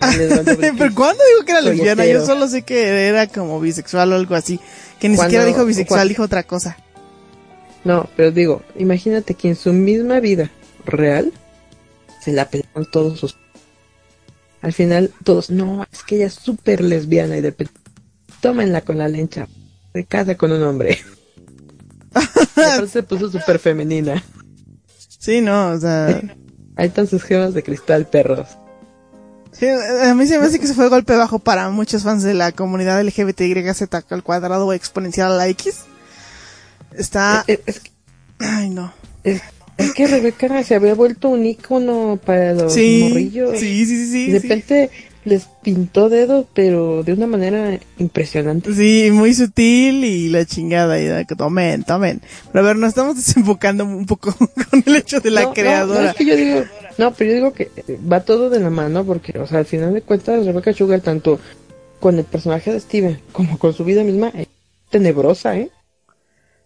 [0.78, 0.94] Pero.
[0.94, 2.06] ¿cuándo dijo que era lesbiana?
[2.06, 4.60] Yo solo sé que era como bisexual o algo así.
[5.00, 6.76] Que ni Cuando- siquiera dijo bisexual, dijo otra cosa.
[7.84, 10.50] No, pero digo, imagínate que en su misma vida
[10.84, 11.32] real
[12.22, 13.36] se la pelaron todos sus...
[14.60, 17.72] Al final todos, no, es que ella es súper lesbiana y de repente,
[18.40, 19.46] tómenla con la lencha,
[19.92, 20.98] se casa con un hombre.
[22.12, 24.22] Aparte se puso súper femenina.
[25.18, 26.20] Sí, no, o sea...
[26.76, 28.46] Ahí están sus gemas de cristal, perros.
[29.58, 32.34] Sí, a mí se me hace que se fue golpe bajo para muchos fans de
[32.34, 35.80] la comunidad LGBTYZ al cuadrado o exponencial a la X.
[36.96, 37.44] Está...
[37.46, 37.80] Es, es,
[38.38, 38.92] Ay, no.
[39.24, 39.42] es-
[39.76, 43.58] es que Rebeca se había vuelto un ícono para los Sí, morrillos.
[43.60, 44.48] sí, sí, sí, de sí.
[45.28, 48.74] Les pintó dedos, pero de una manera impresionante.
[48.74, 50.98] Sí, muy sutil y la chingada.
[51.00, 52.20] Y de que tomen, tomen.
[52.52, 54.34] Pero a ver, nos estamos desenfocando un poco
[54.70, 56.02] con el hecho de la No, creadora.
[56.02, 56.64] No, es que yo digo,
[56.98, 57.70] no, pero yo digo que
[58.10, 61.38] va todo de la mano porque, o sea, al final de cuentas, Rebecca Sugar, tanto
[62.00, 64.46] con el personaje de Steven como con su vida misma, es
[64.90, 65.70] tenebrosa, ¿eh?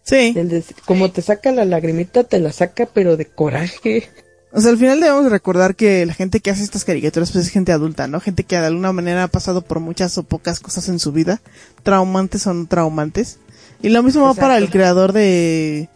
[0.03, 0.33] Sí.
[0.33, 4.09] De- como te saca la lagrimita, te la saca, pero de coraje.
[4.53, 7.51] O sea, al final debemos recordar que la gente que hace estas caricaturas pues es
[7.51, 8.19] gente adulta, ¿no?
[8.19, 11.41] Gente que de alguna manera ha pasado por muchas o pocas cosas en su vida,
[11.81, 13.39] traumantes o no traumantes.
[13.81, 15.89] Y lo mismo va para el creador de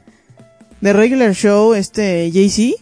[0.81, 2.75] de Regular Show, este Jay-Z.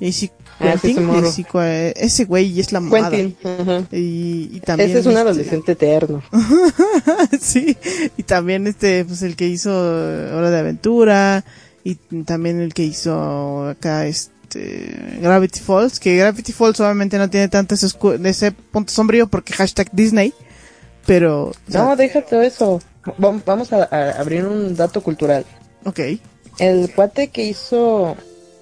[0.00, 3.10] Jay-Z Ah, ese ese güey es la mamada.
[3.10, 3.36] Quentin.
[3.60, 3.82] ajá.
[3.92, 6.22] Y, y también Ese es un este- adolescente eterno.
[7.40, 7.76] sí,
[8.16, 11.44] y también este, pues el que hizo eh, Hora de Aventura,
[11.84, 14.32] y también el que hizo acá este,
[15.20, 17.88] Gravity Falls, que Gravity Falls obviamente no tiene tanto ese,
[18.24, 20.32] ese punto sombrío porque hashtag Disney,
[21.06, 22.80] pero, o sea, No, déjate eso.
[23.22, 25.44] Va- Vamos a, a abrir un dato cultural.
[25.84, 26.00] ok,
[26.58, 28.16] El cuate que hizo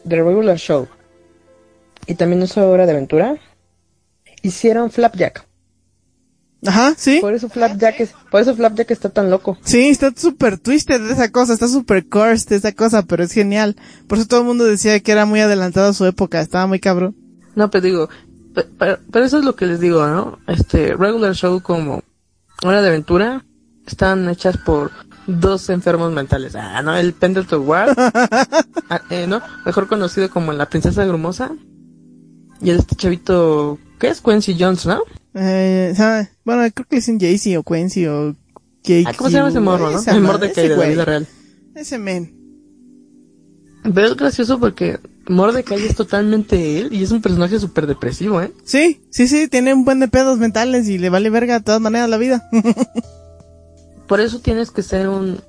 [0.09, 0.86] The Regular Show
[2.07, 3.36] y también hizo Hora de Aventura,
[4.42, 5.47] hicieron Flapjack.
[6.66, 9.58] Ajá, sí, Por eso Flapjack, es, por eso Flapjack está tan loco.
[9.64, 13.76] sí, está súper twisted esa cosa, está súper cursed esa cosa, pero es genial,
[14.08, 16.80] por eso todo el mundo decía que era muy adelantado a su época, estaba muy
[16.80, 17.14] cabrón.
[17.54, 18.08] No, pero digo,
[18.54, 20.38] pe- pero, pero eso es lo que les digo, ¿no?
[20.46, 22.02] Este, Regular Show como
[22.62, 23.44] Hora de Aventura
[23.86, 24.90] están hechas por
[25.26, 26.54] dos enfermos mentales.
[26.56, 26.94] Ah, ¿no?
[26.96, 29.40] El Pendleton Ward, ah, eh, ¿no?
[29.64, 31.52] Mejor conocido como la Princesa Grumosa.
[32.60, 34.20] Y el este chavito, ¿qué es?
[34.20, 35.02] Quincy Jones, ¿no?
[35.35, 36.30] Eh, ¿sabe?
[36.45, 38.37] bueno, creo que es en Jay-Z o Quincy o
[38.85, 39.05] Jake.
[39.09, 40.01] Ah, ¿Cómo se llama ese morro, no?
[40.12, 41.26] El Mordecai de la vida real.
[41.74, 42.32] Ese men.
[43.82, 48.53] Pero es gracioso porque Mordecai es totalmente él y es un personaje súper depresivo, ¿eh?
[48.64, 51.80] Sí, sí, sí, tiene un buen de pedos mentales y le vale verga de todas
[51.80, 52.49] maneras la vida.
[54.07, 55.41] Por eso tienes que ser un,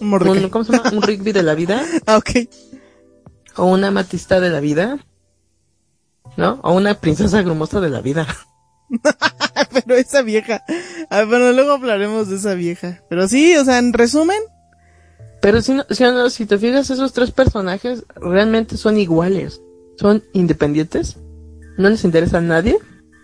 [0.00, 0.44] Un Mordecai.
[0.44, 0.90] un ¿cómo se llama?
[0.90, 2.30] Un Rigby de la vida Ah, ok.
[3.56, 4.98] o una Matista de la vida,
[6.36, 6.60] ¿no?
[6.62, 8.26] O una princesa grumosa de la vida.
[9.72, 10.62] Pero esa vieja.
[11.10, 13.02] Ah, bueno, luego hablaremos de esa vieja.
[13.08, 14.38] Pero sí, o sea, en resumen,
[15.42, 19.60] Pero si, no, si, no- si te fijas, esos tres personajes realmente son iguales.
[19.98, 21.16] Son independientes,
[21.78, 22.76] no les interesa a nadie,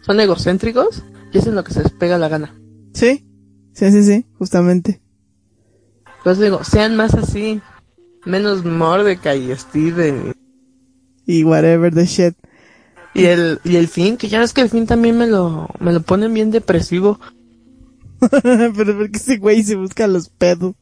[0.03, 1.03] son egocéntricos
[1.33, 2.55] y hacen lo que se les pega la gana.
[2.95, 3.27] sí.
[3.73, 5.01] Sí, sí, sí, justamente.
[6.23, 7.63] Por eso digo, sean más así,
[8.27, 10.33] menos Mordecai y Steven.
[11.25, 12.35] Y whatever the shit.
[13.15, 15.93] Y el, y el fin, que ya ves que el fin también me lo, me
[15.93, 17.19] lo ponen bien depresivo.
[18.31, 20.75] pero porque ese güey se busca los pedos.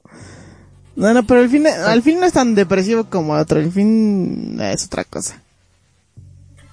[0.96, 3.60] No, no, pero el fin, al fin no es tan depresivo como el otro.
[3.60, 5.40] El fin es otra cosa.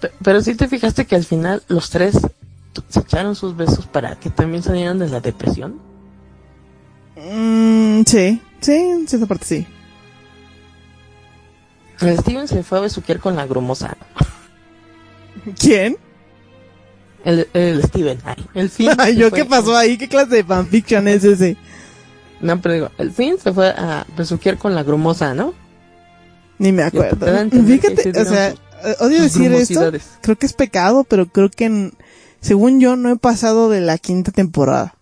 [0.02, 2.18] Pe- Pero si te fijaste que al final los tres
[2.90, 5.80] se echaron sus besos para que también salieran de la depresión.
[7.16, 9.68] Mm, sí, sí, en cierta parte sí.
[12.00, 13.96] Steven se fue a besuquear con la grumosa.
[15.60, 15.98] ¿Quién?
[17.24, 18.90] El, el Steven, ay, el fin.
[19.00, 19.98] Ay, yo, fue- ¿qué pasó ahí?
[19.98, 21.58] ¿Qué clase de fanfiction es ese?
[22.42, 25.54] No, pero digo, el fin se fue a besuquear con la grumosa, ¿no?
[26.60, 27.26] Ni me acuerdo.
[27.50, 28.56] que Fíjate, o sea, eh,
[29.00, 29.92] odio decir esto.
[30.22, 31.94] Creo que es pecado, pero creo que, en-
[32.42, 34.96] según yo, no he pasado de la quinta temporada.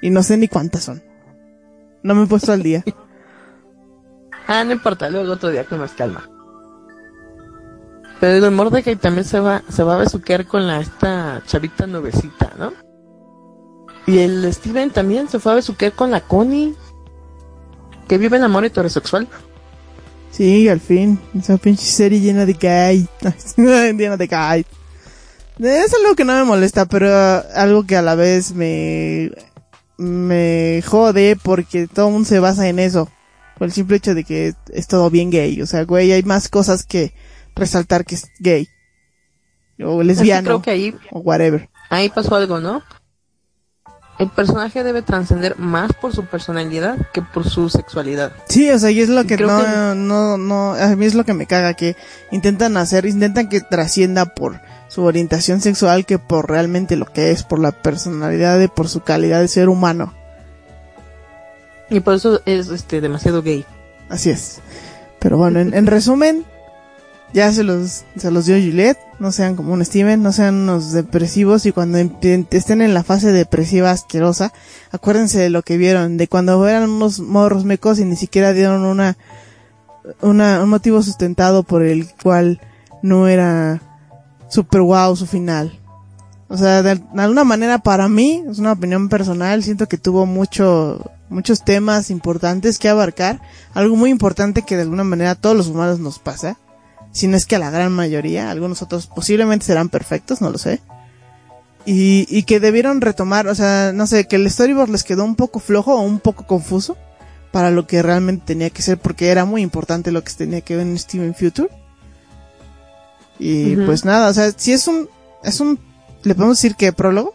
[0.00, 1.02] Y no sé ni cuántas son.
[2.02, 2.82] No me he puesto al día.
[4.48, 6.30] Ah, no importa, luego otro día con más calma.
[8.20, 12.52] Pero digo, Mordecai también se va, se va a besuquear con la, esta chavita nuevecita,
[12.58, 12.72] ¿no?
[14.06, 16.74] Y el Steven también se fue a besuquear con la Connie.
[18.08, 19.26] Que vive el amor heterosexual.
[20.30, 21.18] Sí, al fin.
[21.36, 23.08] Esa pinche serie llena de gay.
[23.56, 24.64] llena de gay.
[25.58, 27.08] Es algo que no me molesta, pero
[27.54, 29.32] algo que a la vez me,
[29.96, 33.10] me jode porque todo el mundo se basa en eso.
[33.58, 35.60] Por el simple hecho de que es todo bien gay.
[35.62, 37.12] O sea, güey, hay más cosas que
[37.56, 38.68] resaltar que es gay.
[39.82, 40.44] O lesbiano.
[40.44, 41.68] creo que ahí, O whatever.
[41.90, 42.82] ahí pasó algo, ¿no?
[44.18, 48.32] El personaje debe trascender más por su personalidad que por su sexualidad.
[48.48, 51.24] Sí, o sea, y es lo que no, que- no, no, a mí es lo
[51.24, 51.96] que me caga, que
[52.30, 57.42] intentan hacer, intentan que trascienda por su orientación sexual que por realmente lo que es,
[57.42, 60.14] por la personalidad y por su calidad de ser humano.
[61.90, 63.66] Y por eso es este demasiado gay.
[64.08, 64.60] Así es.
[65.18, 66.46] Pero bueno, en, en resumen,
[67.32, 68.96] ya se los, se los dio Juliet.
[69.18, 73.02] No sean como un Steven, no sean unos depresivos y cuando empi- estén en la
[73.02, 74.52] fase depresiva asquerosa,
[74.90, 78.84] acuérdense de lo que vieron, de cuando eran unos morros mecos y ni siquiera dieron
[78.84, 79.16] una,
[80.20, 82.60] una, un motivo sustentado por el cual
[83.02, 83.80] no era
[84.48, 85.80] super wow su final.
[86.48, 91.10] O sea, de alguna manera para mí, es una opinión personal, siento que tuvo mucho,
[91.30, 93.40] muchos temas importantes que abarcar,
[93.72, 96.58] algo muy importante que de alguna manera a todos los humanos nos pasa,
[97.16, 100.58] si no es que a la gran mayoría, algunos otros posiblemente serán perfectos, no lo
[100.58, 100.82] sé.
[101.86, 105.34] Y, y que debieron retomar, o sea, no sé, que el storyboard les quedó un
[105.34, 106.98] poco flojo o un poco confuso
[107.52, 110.76] para lo que realmente tenía que ser, porque era muy importante lo que tenía que
[110.76, 111.70] ver en Steven Future.
[113.38, 115.08] Y pues nada, o sea, si es un,
[115.42, 115.80] es un,
[116.22, 117.32] le podemos decir que prólogo.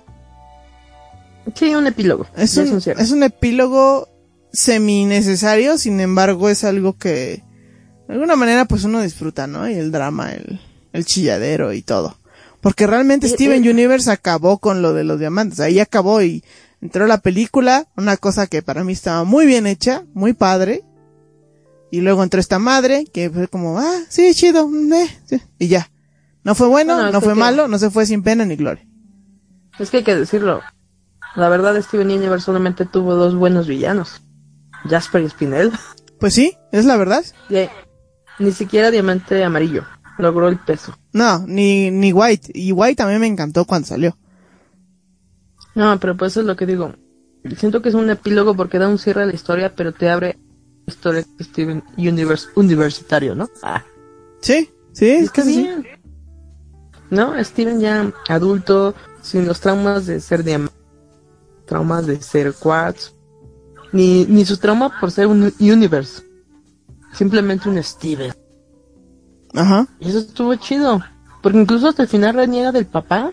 [1.55, 2.27] Sí, un epílogo.
[2.38, 4.09] Es un, es un epílogo
[4.53, 7.41] semi necesario, sin embargo es algo que
[8.12, 9.70] de alguna manera pues uno disfruta, ¿no?
[9.70, 10.59] Y el drama, el,
[10.93, 12.18] el chilladero y todo.
[12.59, 13.70] Porque realmente Eh, Steven eh.
[13.72, 15.59] Universe acabó con lo de los diamantes.
[15.59, 16.43] Ahí acabó y
[16.82, 20.84] entró la película, una cosa que para mí estaba muy bien hecha, muy padre.
[21.89, 25.68] Y luego entró esta madre, que fue como, ah, sí, chido, mm, eh, sí", y
[25.68, 25.89] ya.
[26.43, 28.86] No fue bueno, no fue que- malo, no se fue sin pena ni gloria.
[29.80, 30.62] Es que hay que decirlo.
[31.36, 34.22] La verdad, Steven Universe solamente tuvo dos buenos villanos.
[34.89, 35.72] Jasper y Spinel.
[36.20, 37.24] Pues sí, es la verdad.
[37.49, 37.55] Y
[38.41, 39.83] ni siquiera Diamante Amarillo.
[40.17, 40.95] Logró el peso.
[41.13, 42.51] No, ni, ni White.
[42.53, 44.17] Y White también me encantó cuando salió.
[45.73, 46.93] No, pero pues eso es lo que digo.
[47.57, 50.37] Siento que es un epílogo porque da un cierre a la historia, pero te abre
[50.85, 53.49] la historia de Steven Universe universitario, ¿no?
[53.63, 53.83] Ah,
[54.41, 55.57] Sí, sí, es que está sí.
[55.63, 55.87] bien.
[57.09, 57.41] ¿No?
[57.43, 60.73] Steven ya adulto, sin los traumas de ser diamante,
[61.65, 63.13] traumas de ser quartz,
[63.91, 66.23] ni, ni su trauma por ser un universe.
[67.14, 68.34] Simplemente un Steven.
[69.53, 69.88] Ajá.
[69.99, 71.01] Y eso estuvo chido.
[71.41, 73.32] Porque incluso hasta el final reniega del papá.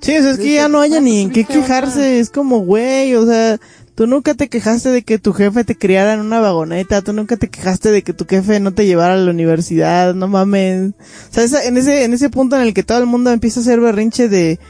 [0.00, 2.18] Sí, o sea, es que ya no haya ni en qué quejarse.
[2.20, 3.58] Es como, güey, o sea,
[3.94, 7.00] tú nunca te quejaste de que tu jefe te criara en una vagoneta.
[7.02, 10.14] Tú nunca te quejaste de que tu jefe no te llevara a la universidad.
[10.14, 10.90] No mames.
[10.90, 10.94] O
[11.32, 13.62] sea, esa- en ese, en ese punto en el que todo el mundo empieza a
[13.62, 14.60] hacer berrinche de,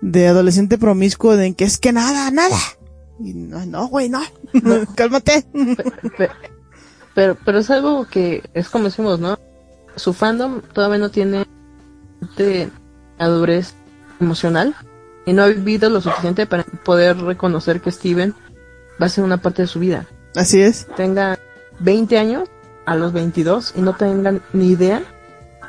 [0.00, 2.58] de adolescente promiscuo, de que es que nada, nada.
[3.20, 4.20] Y no, no, güey, no.
[4.96, 5.46] Cálmate.
[6.18, 6.32] Pero,
[7.16, 9.38] pero es algo que es como decimos, ¿no?
[9.96, 11.46] Su fandom todavía no tiene
[12.36, 12.68] de
[13.18, 13.74] madurez
[14.20, 14.74] emocional
[15.24, 18.34] y no ha vivido lo suficiente para poder reconocer que Steven
[19.00, 20.06] va a ser una parte de su vida.
[20.34, 20.86] Así es.
[20.96, 21.38] Tenga
[21.80, 22.48] 20 años
[22.84, 25.02] a los 22 y no tengan ni idea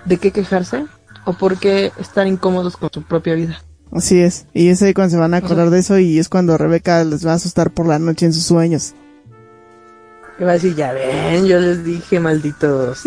[0.04, 0.86] de qué quejarse
[1.26, 3.62] o por qué estar incómodos con su propia vida.
[3.92, 4.48] Así es.
[4.54, 7.26] Y es ahí cuando se van a acordar de eso y es cuando Rebeca les
[7.26, 8.94] va a asustar por la noche en sus sueños.
[10.38, 13.04] Que va a decir, ya ven, yo les dije, malditos.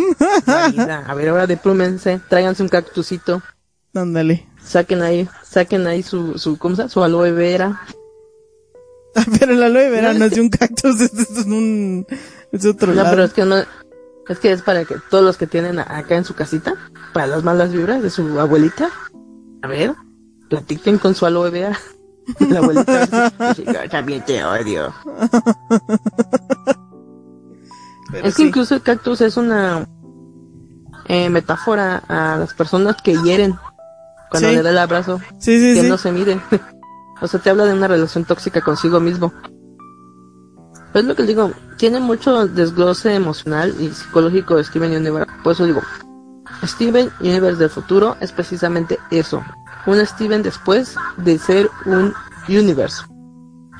[0.46, 3.40] A ver, ahora deplúmense, tráiganse un cactusito.
[3.94, 4.48] Ándale.
[4.62, 6.90] Saquen ahí, saquen ahí su, su, ¿cómo se llama?
[6.90, 7.80] Su aloe vera.
[9.38, 12.06] Pero el aloe vera no es de un cactus, es, es un...
[12.52, 13.10] Es otro No, lado.
[13.10, 13.56] pero es que no,
[14.28, 16.74] es que es para que todos los que tienen acá en su casita,
[17.14, 18.90] para las malas vibras de su abuelita.
[19.62, 19.94] A ver,
[20.48, 21.78] platiquen con su aloe vera.
[22.48, 24.92] La abuelita "Yo también te odio.
[28.10, 28.48] Pero es que sí.
[28.48, 29.86] incluso el cactus es una
[31.06, 33.56] eh, metáfora a las personas que hieren
[34.30, 34.54] cuando Sí.
[34.56, 35.20] le da el abrazo.
[35.38, 36.40] Sí, sí, que no se miden.
[37.20, 39.32] o sea, te habla de una relación tóxica consigo mismo.
[40.92, 45.30] Pero es lo que digo, tiene mucho desglose emocional y psicológico de Steven Universe.
[45.44, 45.80] Por eso digo,
[46.64, 49.42] Steven Universe del futuro es precisamente eso.
[49.86, 52.12] Un Steven después de ser un
[52.48, 53.02] Universe.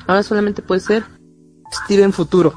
[0.07, 1.03] Ahora solamente puede ser
[1.83, 2.53] Steven futuro.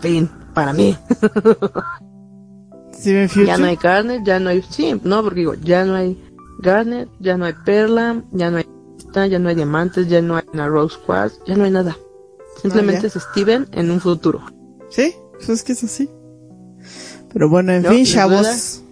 [0.00, 0.96] Fin, para mí.
[2.94, 3.46] Steven Future.
[3.46, 4.62] Ya no hay Garnet, ya no hay...
[4.62, 6.18] Sí, no, porque digo, ya no hay
[6.60, 8.66] Garnet, ya no hay Perla, ya no hay...
[9.14, 11.96] Ya no hay diamantes, ya no hay una Rose Quartz, ya no hay nada.
[12.60, 14.42] Simplemente Ah, es Steven en un futuro.
[14.90, 16.10] Sí, pues es que es así.
[17.32, 18.82] Pero bueno, en No, fin, ¿les chavos.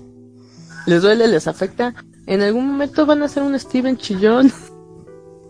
[0.86, 1.94] Les duele, les afecta.
[2.26, 4.50] En algún momento van a ser un Steven chillón.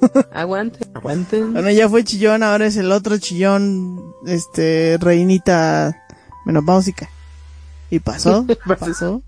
[0.33, 1.53] aguanten, aguanten.
[1.53, 6.04] Bueno, ya fue chillón, ahora es el otro chillón, este, reinita
[6.45, 7.09] menopáusica.
[7.91, 9.23] Y pasó, pasó.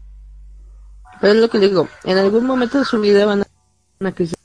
[1.21, 3.47] Pero es lo que digo, en algún momento de su vida van a
[4.01, 4.37] una crisis.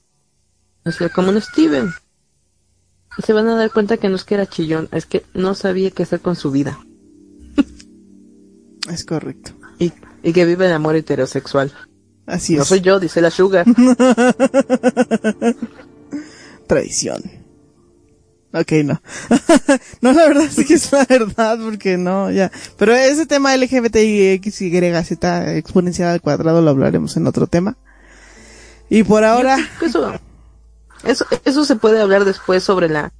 [0.86, 1.91] O sea, como un Steven.
[3.17, 5.53] Y se van a dar cuenta que no es que era chillón, es que no
[5.53, 6.80] sabía qué hacer con su vida.
[8.89, 9.51] Es correcto.
[9.80, 9.93] Y,
[10.24, 11.72] y que vive el amor heterosexual.
[12.26, 12.67] Así No es.
[12.67, 13.65] soy yo, dice la Sugar.
[16.67, 17.22] Tradición.
[18.54, 19.02] Ok, no.
[20.02, 22.52] no, la verdad sí que es la verdad, porque no, ya.
[22.78, 27.78] Pero ese tema LGBTI, X, Y, Z, exponencial al cuadrado, lo hablaremos en otro tema.
[28.89, 29.58] Y por ahora...
[29.82, 30.12] Eso,
[31.04, 33.14] eso, eso se puede hablar después sobre la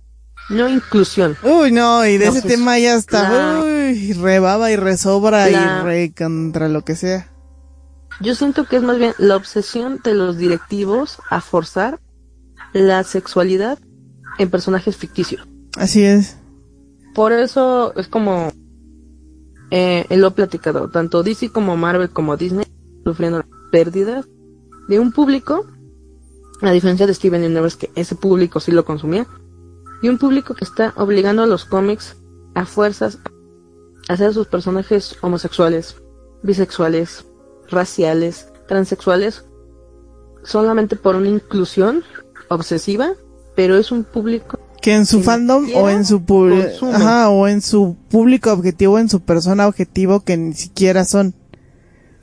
[0.50, 1.38] no inclusión.
[1.44, 6.14] Uy, no, y de ese pues, tema ya está, uy, rebaba y resobra y re
[6.16, 7.30] contra lo que sea.
[8.20, 12.00] Yo siento que es más bien la obsesión de los directivos a forzar
[12.74, 13.80] la sexualidad
[14.38, 15.48] en personajes ficticios.
[15.78, 16.38] Así es.
[17.14, 18.52] Por eso es como
[19.72, 22.66] eh, lo he platicado, tanto DC como Marvel como Disney
[23.04, 24.28] sufriendo pérdidas
[24.88, 25.66] de un público,
[26.62, 29.26] a diferencia de Steven Universe, que ese público sí lo consumía,
[30.02, 32.18] y un público que está obligando a los cómics
[32.54, 33.20] a fuerzas
[34.10, 35.96] a hacer sus personajes homosexuales,
[36.44, 37.26] bisexuales,
[37.70, 39.46] raciales, transexuales,
[40.44, 42.04] solamente por una inclusión
[42.50, 43.14] obsesiva,
[43.56, 46.22] pero es un público que en su fandom o en su
[46.92, 51.36] ajá, o en su público objetivo, en su persona objetivo que ni siquiera son.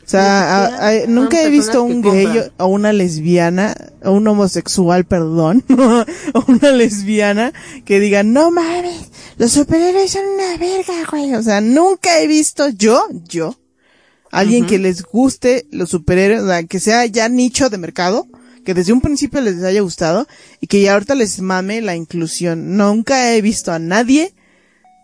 [0.04, 5.62] O sea, nunca he visto un gay o una lesbiana, o un homosexual, perdón,
[6.34, 7.52] o una lesbiana
[7.84, 11.34] que diga, no mames, los superhéroes son una verga, güey.
[11.34, 13.54] O sea, nunca he visto yo, yo,
[14.30, 18.26] alguien que les guste los superhéroes, o sea, que sea ya nicho de mercado,
[18.68, 20.28] que desde un principio les haya gustado
[20.60, 22.76] y que ya ahorita les mame la inclusión.
[22.76, 24.34] Nunca he visto a nadie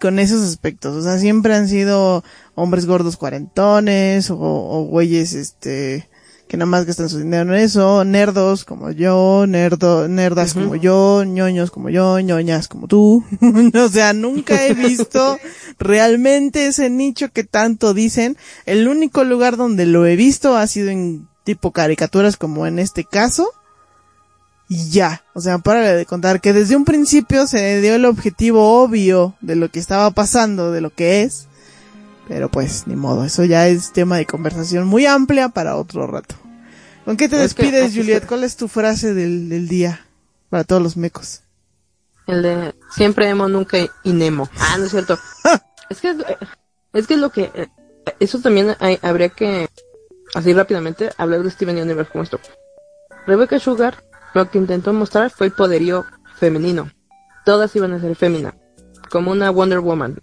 [0.02, 0.94] con esos aspectos.
[0.94, 2.22] O sea, siempre han sido
[2.54, 6.10] hombres gordos cuarentones o, o güeyes, este,
[6.46, 11.24] que nada más gastan su dinero en eso, nerdos como yo, nerdo, nerdas como yo,
[11.24, 13.24] ñoños como yo, ñoñas como tú.
[13.74, 15.38] o sea, nunca he visto
[15.78, 18.36] realmente ese nicho que tanto dicen.
[18.66, 23.04] El único lugar donde lo he visto ha sido en tipo caricaturas como en este
[23.04, 23.52] caso
[24.68, 25.24] y ya.
[25.34, 29.56] O sea, para de contar que desde un principio se dio el objetivo obvio de
[29.56, 31.46] lo que estaba pasando, de lo que es.
[32.28, 36.34] Pero pues, ni modo, eso ya es tema de conversación muy amplia para otro rato.
[37.04, 38.26] ¿Con qué te despides, Juliet?
[38.26, 40.06] ¿Cuál es tu frase del, del día
[40.48, 41.42] para todos los mecos?
[42.26, 44.48] El de siempre emo, nunca inemo.
[44.58, 45.18] Ah, no es cierto.
[45.90, 46.16] es que
[46.94, 47.68] es que lo que eh,
[48.20, 49.68] eso también habría que
[50.34, 52.40] así rápidamente hablar de Steven Universe como esto.
[53.26, 54.04] Rebecca Sugar
[54.34, 56.04] lo que intentó mostrar fue el poderío
[56.36, 56.90] femenino.
[57.44, 58.54] Todas iban a ser féminas,
[59.10, 60.20] como una Wonder Woman.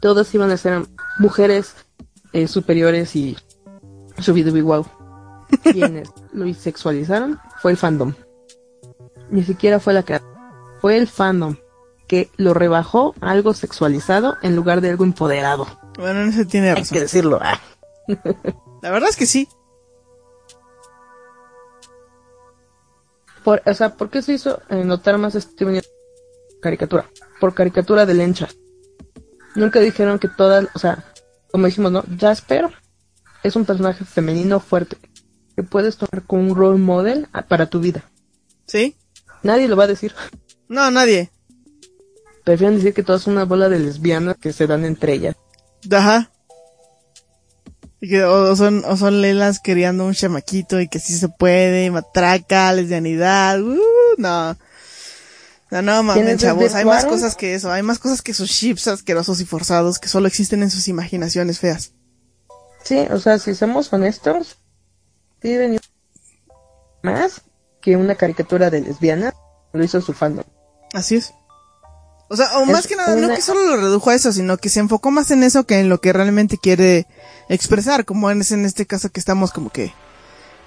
[0.00, 0.82] Todas iban a ser
[1.18, 1.74] mujeres
[2.32, 3.36] eh, superiores y
[4.18, 4.86] subido wow.
[5.62, 8.14] Quienes lo bisexualizaron fue el fandom.
[9.30, 10.20] Ni siquiera fue la que
[10.80, 11.56] fue el fandom
[12.08, 15.66] que lo rebajó a algo sexualizado en lugar de algo empoderado.
[15.96, 16.84] Bueno, no se tiene razón.
[16.84, 17.40] Hay que decirlo.
[17.42, 17.60] Ah.
[18.82, 19.48] la verdad es que sí.
[23.44, 25.64] Por, o sea, ¿por qué se hizo notar más este
[26.60, 27.08] caricatura?
[27.40, 28.48] Por caricatura de lencha.
[29.54, 31.04] Nunca dijeron que todas, o sea,
[31.50, 32.04] como dijimos, ¿no?
[32.18, 32.68] Jasper
[33.42, 34.96] es un personaje femenino fuerte
[35.54, 38.04] que puedes tomar como un role model para tu vida.
[38.66, 38.96] ¿Sí?
[39.42, 40.14] Nadie lo va a decir.
[40.68, 41.30] No, nadie.
[42.44, 45.36] Prefieren decir que todas son una bola de lesbianas que se dan entre ellas.
[45.90, 46.30] Ajá.
[48.06, 51.90] Y que, o son, o son lelas queriendo un chamaquito y que sí se puede,
[51.90, 53.80] matraca, lesbianidad, uh,
[54.16, 54.56] no.
[55.72, 58.86] No, no mames, chavos, hay más cosas que eso, hay más cosas que sus chips
[58.86, 61.94] asquerosos y forzados que solo existen en sus imaginaciones feas.
[62.84, 64.56] Sí, o sea, si somos honestos,
[67.02, 67.42] más
[67.80, 69.34] que una caricatura de lesbiana
[69.72, 70.44] lo hizo su fandom.
[70.92, 71.34] Así es.
[72.28, 74.68] O sea, o más que nada, no que solo lo redujo a eso, sino que
[74.68, 77.06] se enfocó más en eso que en lo que realmente quiere
[77.48, 79.92] expresar, como es en este caso que estamos como que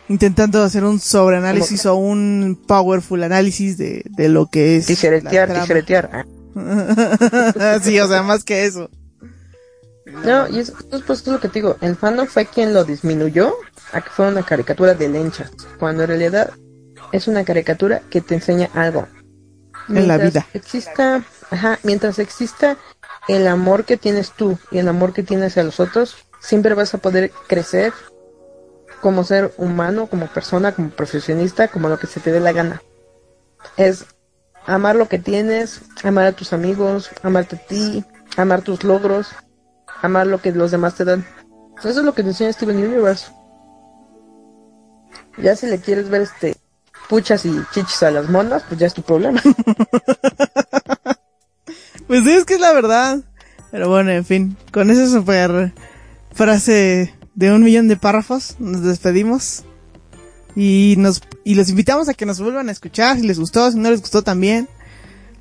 [0.07, 4.85] intentando hacer un sobreanálisis o un powerful análisis de, de lo que es.
[4.85, 6.25] Tijeretear, tijeretear.
[7.83, 8.89] sí, o sea, más que eso.
[10.25, 10.73] No, y eso,
[11.05, 13.53] pues, es lo que te digo, el fandom fue quien lo disminuyó
[13.91, 16.51] a que fuera una caricatura de lenchas, cuando en realidad
[17.11, 19.07] es una caricatura que te enseña algo.
[19.87, 20.47] en la vida.
[20.53, 22.77] Exista, ajá, mientras exista
[23.27, 26.93] el amor que tienes tú y el amor que tienes a los otros, siempre vas
[26.93, 27.93] a poder crecer
[29.01, 32.81] como ser humano, como persona, como profesionista, como lo que se te dé la gana.
[33.77, 34.05] Es
[34.65, 38.03] amar lo que tienes, amar a tus amigos, amarte a ti,
[38.37, 39.29] amar tus logros,
[40.01, 41.25] amar lo que los demás te dan.
[41.77, 43.31] Eso es lo que te enseña Steven Universe.
[45.37, 46.57] Ya si le quieres ver este
[47.07, 49.41] puchas y chichis a las monas, pues ya es tu problema.
[52.09, 53.19] pues sí, es que es la verdad.
[53.71, 55.73] Pero bueno, en fin, con esa super
[56.33, 59.63] frase de un millón de párrafos, nos despedimos.
[60.55, 63.77] Y nos, y los invitamos a que nos vuelvan a escuchar, si les gustó, si
[63.77, 64.67] no les gustó también.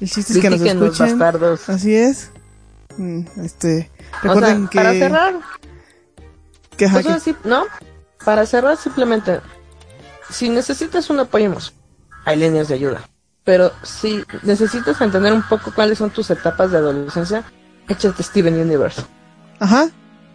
[0.00, 1.18] El chiste es que nos los escuchen.
[1.70, 2.30] Así es.
[2.98, 3.90] Mm, Este,
[4.22, 5.34] O recuerden sea, que, para cerrar,
[6.76, 7.64] que, pues que- ¿no?
[8.24, 9.40] Para cerrar simplemente,
[10.30, 11.56] si necesitas un apoyo
[12.24, 13.08] hay líneas de ayuda.
[13.48, 17.44] Pero si necesitas entender un poco cuáles son tus etapas de adolescencia,
[17.88, 19.00] échate Steven Universe.
[19.58, 19.88] Ajá.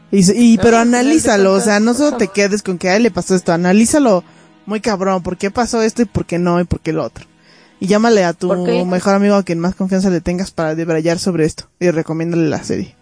[0.10, 3.04] Y, y Ah, pero analízalo, o sea, no solo te quedes con que a él
[3.04, 4.24] le pasó esto, analízalo
[4.66, 7.26] muy cabrón, por qué pasó esto y por qué no y por qué lo otro.
[7.80, 8.52] Y llámale a tu
[8.88, 12.64] mejor amigo a quien más confianza le tengas para debrayar sobre esto y recomiéndale la
[12.64, 12.96] serie.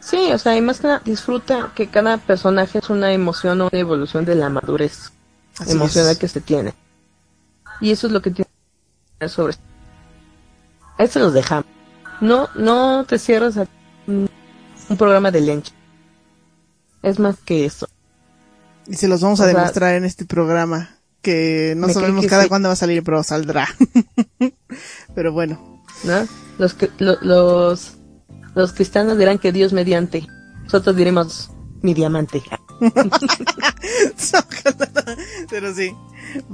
[0.00, 3.68] Sí, o sea, y más que nada, disfruta que cada personaje es una emoción o
[3.72, 5.12] una evolución de la madurez
[5.56, 6.18] Así emocional es.
[6.18, 6.74] que se tiene.
[7.80, 8.48] Y eso es lo que tiene
[9.26, 9.54] sobre
[11.06, 11.66] se los dejamos.
[12.20, 13.66] No, no te cierres a
[14.06, 14.28] un,
[14.96, 15.72] programa de lencha.
[17.02, 17.88] Es más que eso.
[18.86, 22.44] Y se los vamos a sea, demostrar en este programa que no sabemos que cada
[22.44, 22.48] sí.
[22.48, 23.68] cuándo va a salir, pero saldrá.
[25.14, 26.26] pero bueno, ¿no?
[26.58, 27.92] Los, que- lo- los,
[28.54, 30.26] los cristianos dirán que Dios mediante.
[30.64, 31.50] Nosotros diremos
[31.82, 32.42] mi diamante.
[35.50, 35.94] pero sí,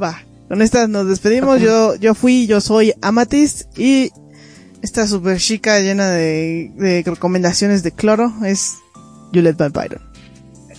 [0.01, 0.21] va.
[0.49, 1.61] Con estas nos despedimos.
[1.61, 4.11] Yo, yo fui, yo soy Amatist y
[4.83, 8.77] esta super chica llena de, de recomendaciones de cloro es
[9.33, 10.03] Juliet Van Byron.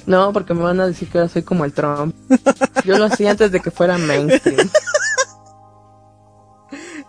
[0.05, 2.15] No, porque me van a decir que ahora soy como el Trump.
[2.83, 4.69] Yo lo hacía antes de que fuera mainstream.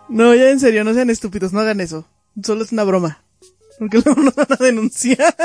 [0.09, 2.05] No, ya en serio, no sean estúpidos, no hagan eso.
[2.41, 3.21] Solo es una broma.
[3.77, 5.35] Porque luego nos van a denunciar.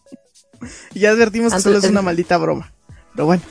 [0.94, 2.72] ya advertimos que solo es una maldita broma.
[3.14, 3.42] Pero bueno,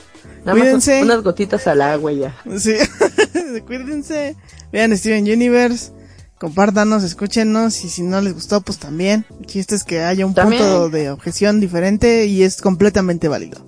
[0.44, 1.02] Nada más Cuídense.
[1.02, 2.34] unas gotitas al agua y ya.
[2.58, 2.74] sí.
[3.66, 4.36] Cuídense.
[4.72, 5.92] Vean Steven Universe.
[6.38, 7.84] Compártanos, escúchenos.
[7.84, 9.26] Y si no les gustó, pues también.
[9.40, 10.62] El chiste es que haya un También.
[10.62, 13.66] punto de objeción diferente y es completamente válido.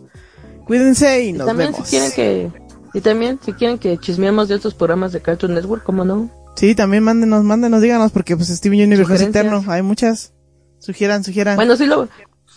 [0.67, 1.87] Cuídense y nos también vemos.
[1.89, 2.63] si quieren que
[2.95, 6.31] y también si quieren que chismeemos de otros programas de Cartoon Network, ¿cómo no?
[6.57, 9.65] Sí, también mándenos, mándenos, díganos, porque pues Steven Universe es eterno.
[9.67, 10.33] Hay muchas.
[10.79, 11.57] Sugieran, sugieran.
[11.57, 12.09] Bueno, sí lo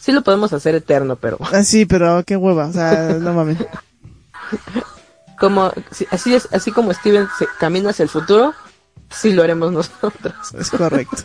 [0.06, 3.58] sí lo podemos hacer eterno, pero Ah, sí, pero qué hueva, o sea, no mames.
[5.40, 5.72] como
[6.12, 8.54] así es así como Steven se camina hacia el futuro,
[9.10, 10.36] sí lo haremos nosotros.
[10.58, 11.18] Es correcto.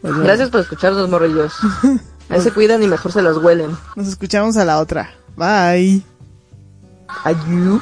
[0.00, 1.54] Pues Gracias por escucharnos, morrillos.
[2.28, 3.74] Ahí se cuidan y mejor se los huelen.
[3.96, 5.14] Nos escuchamos a la otra.
[5.34, 6.02] Bye.
[7.24, 7.80] Adiós.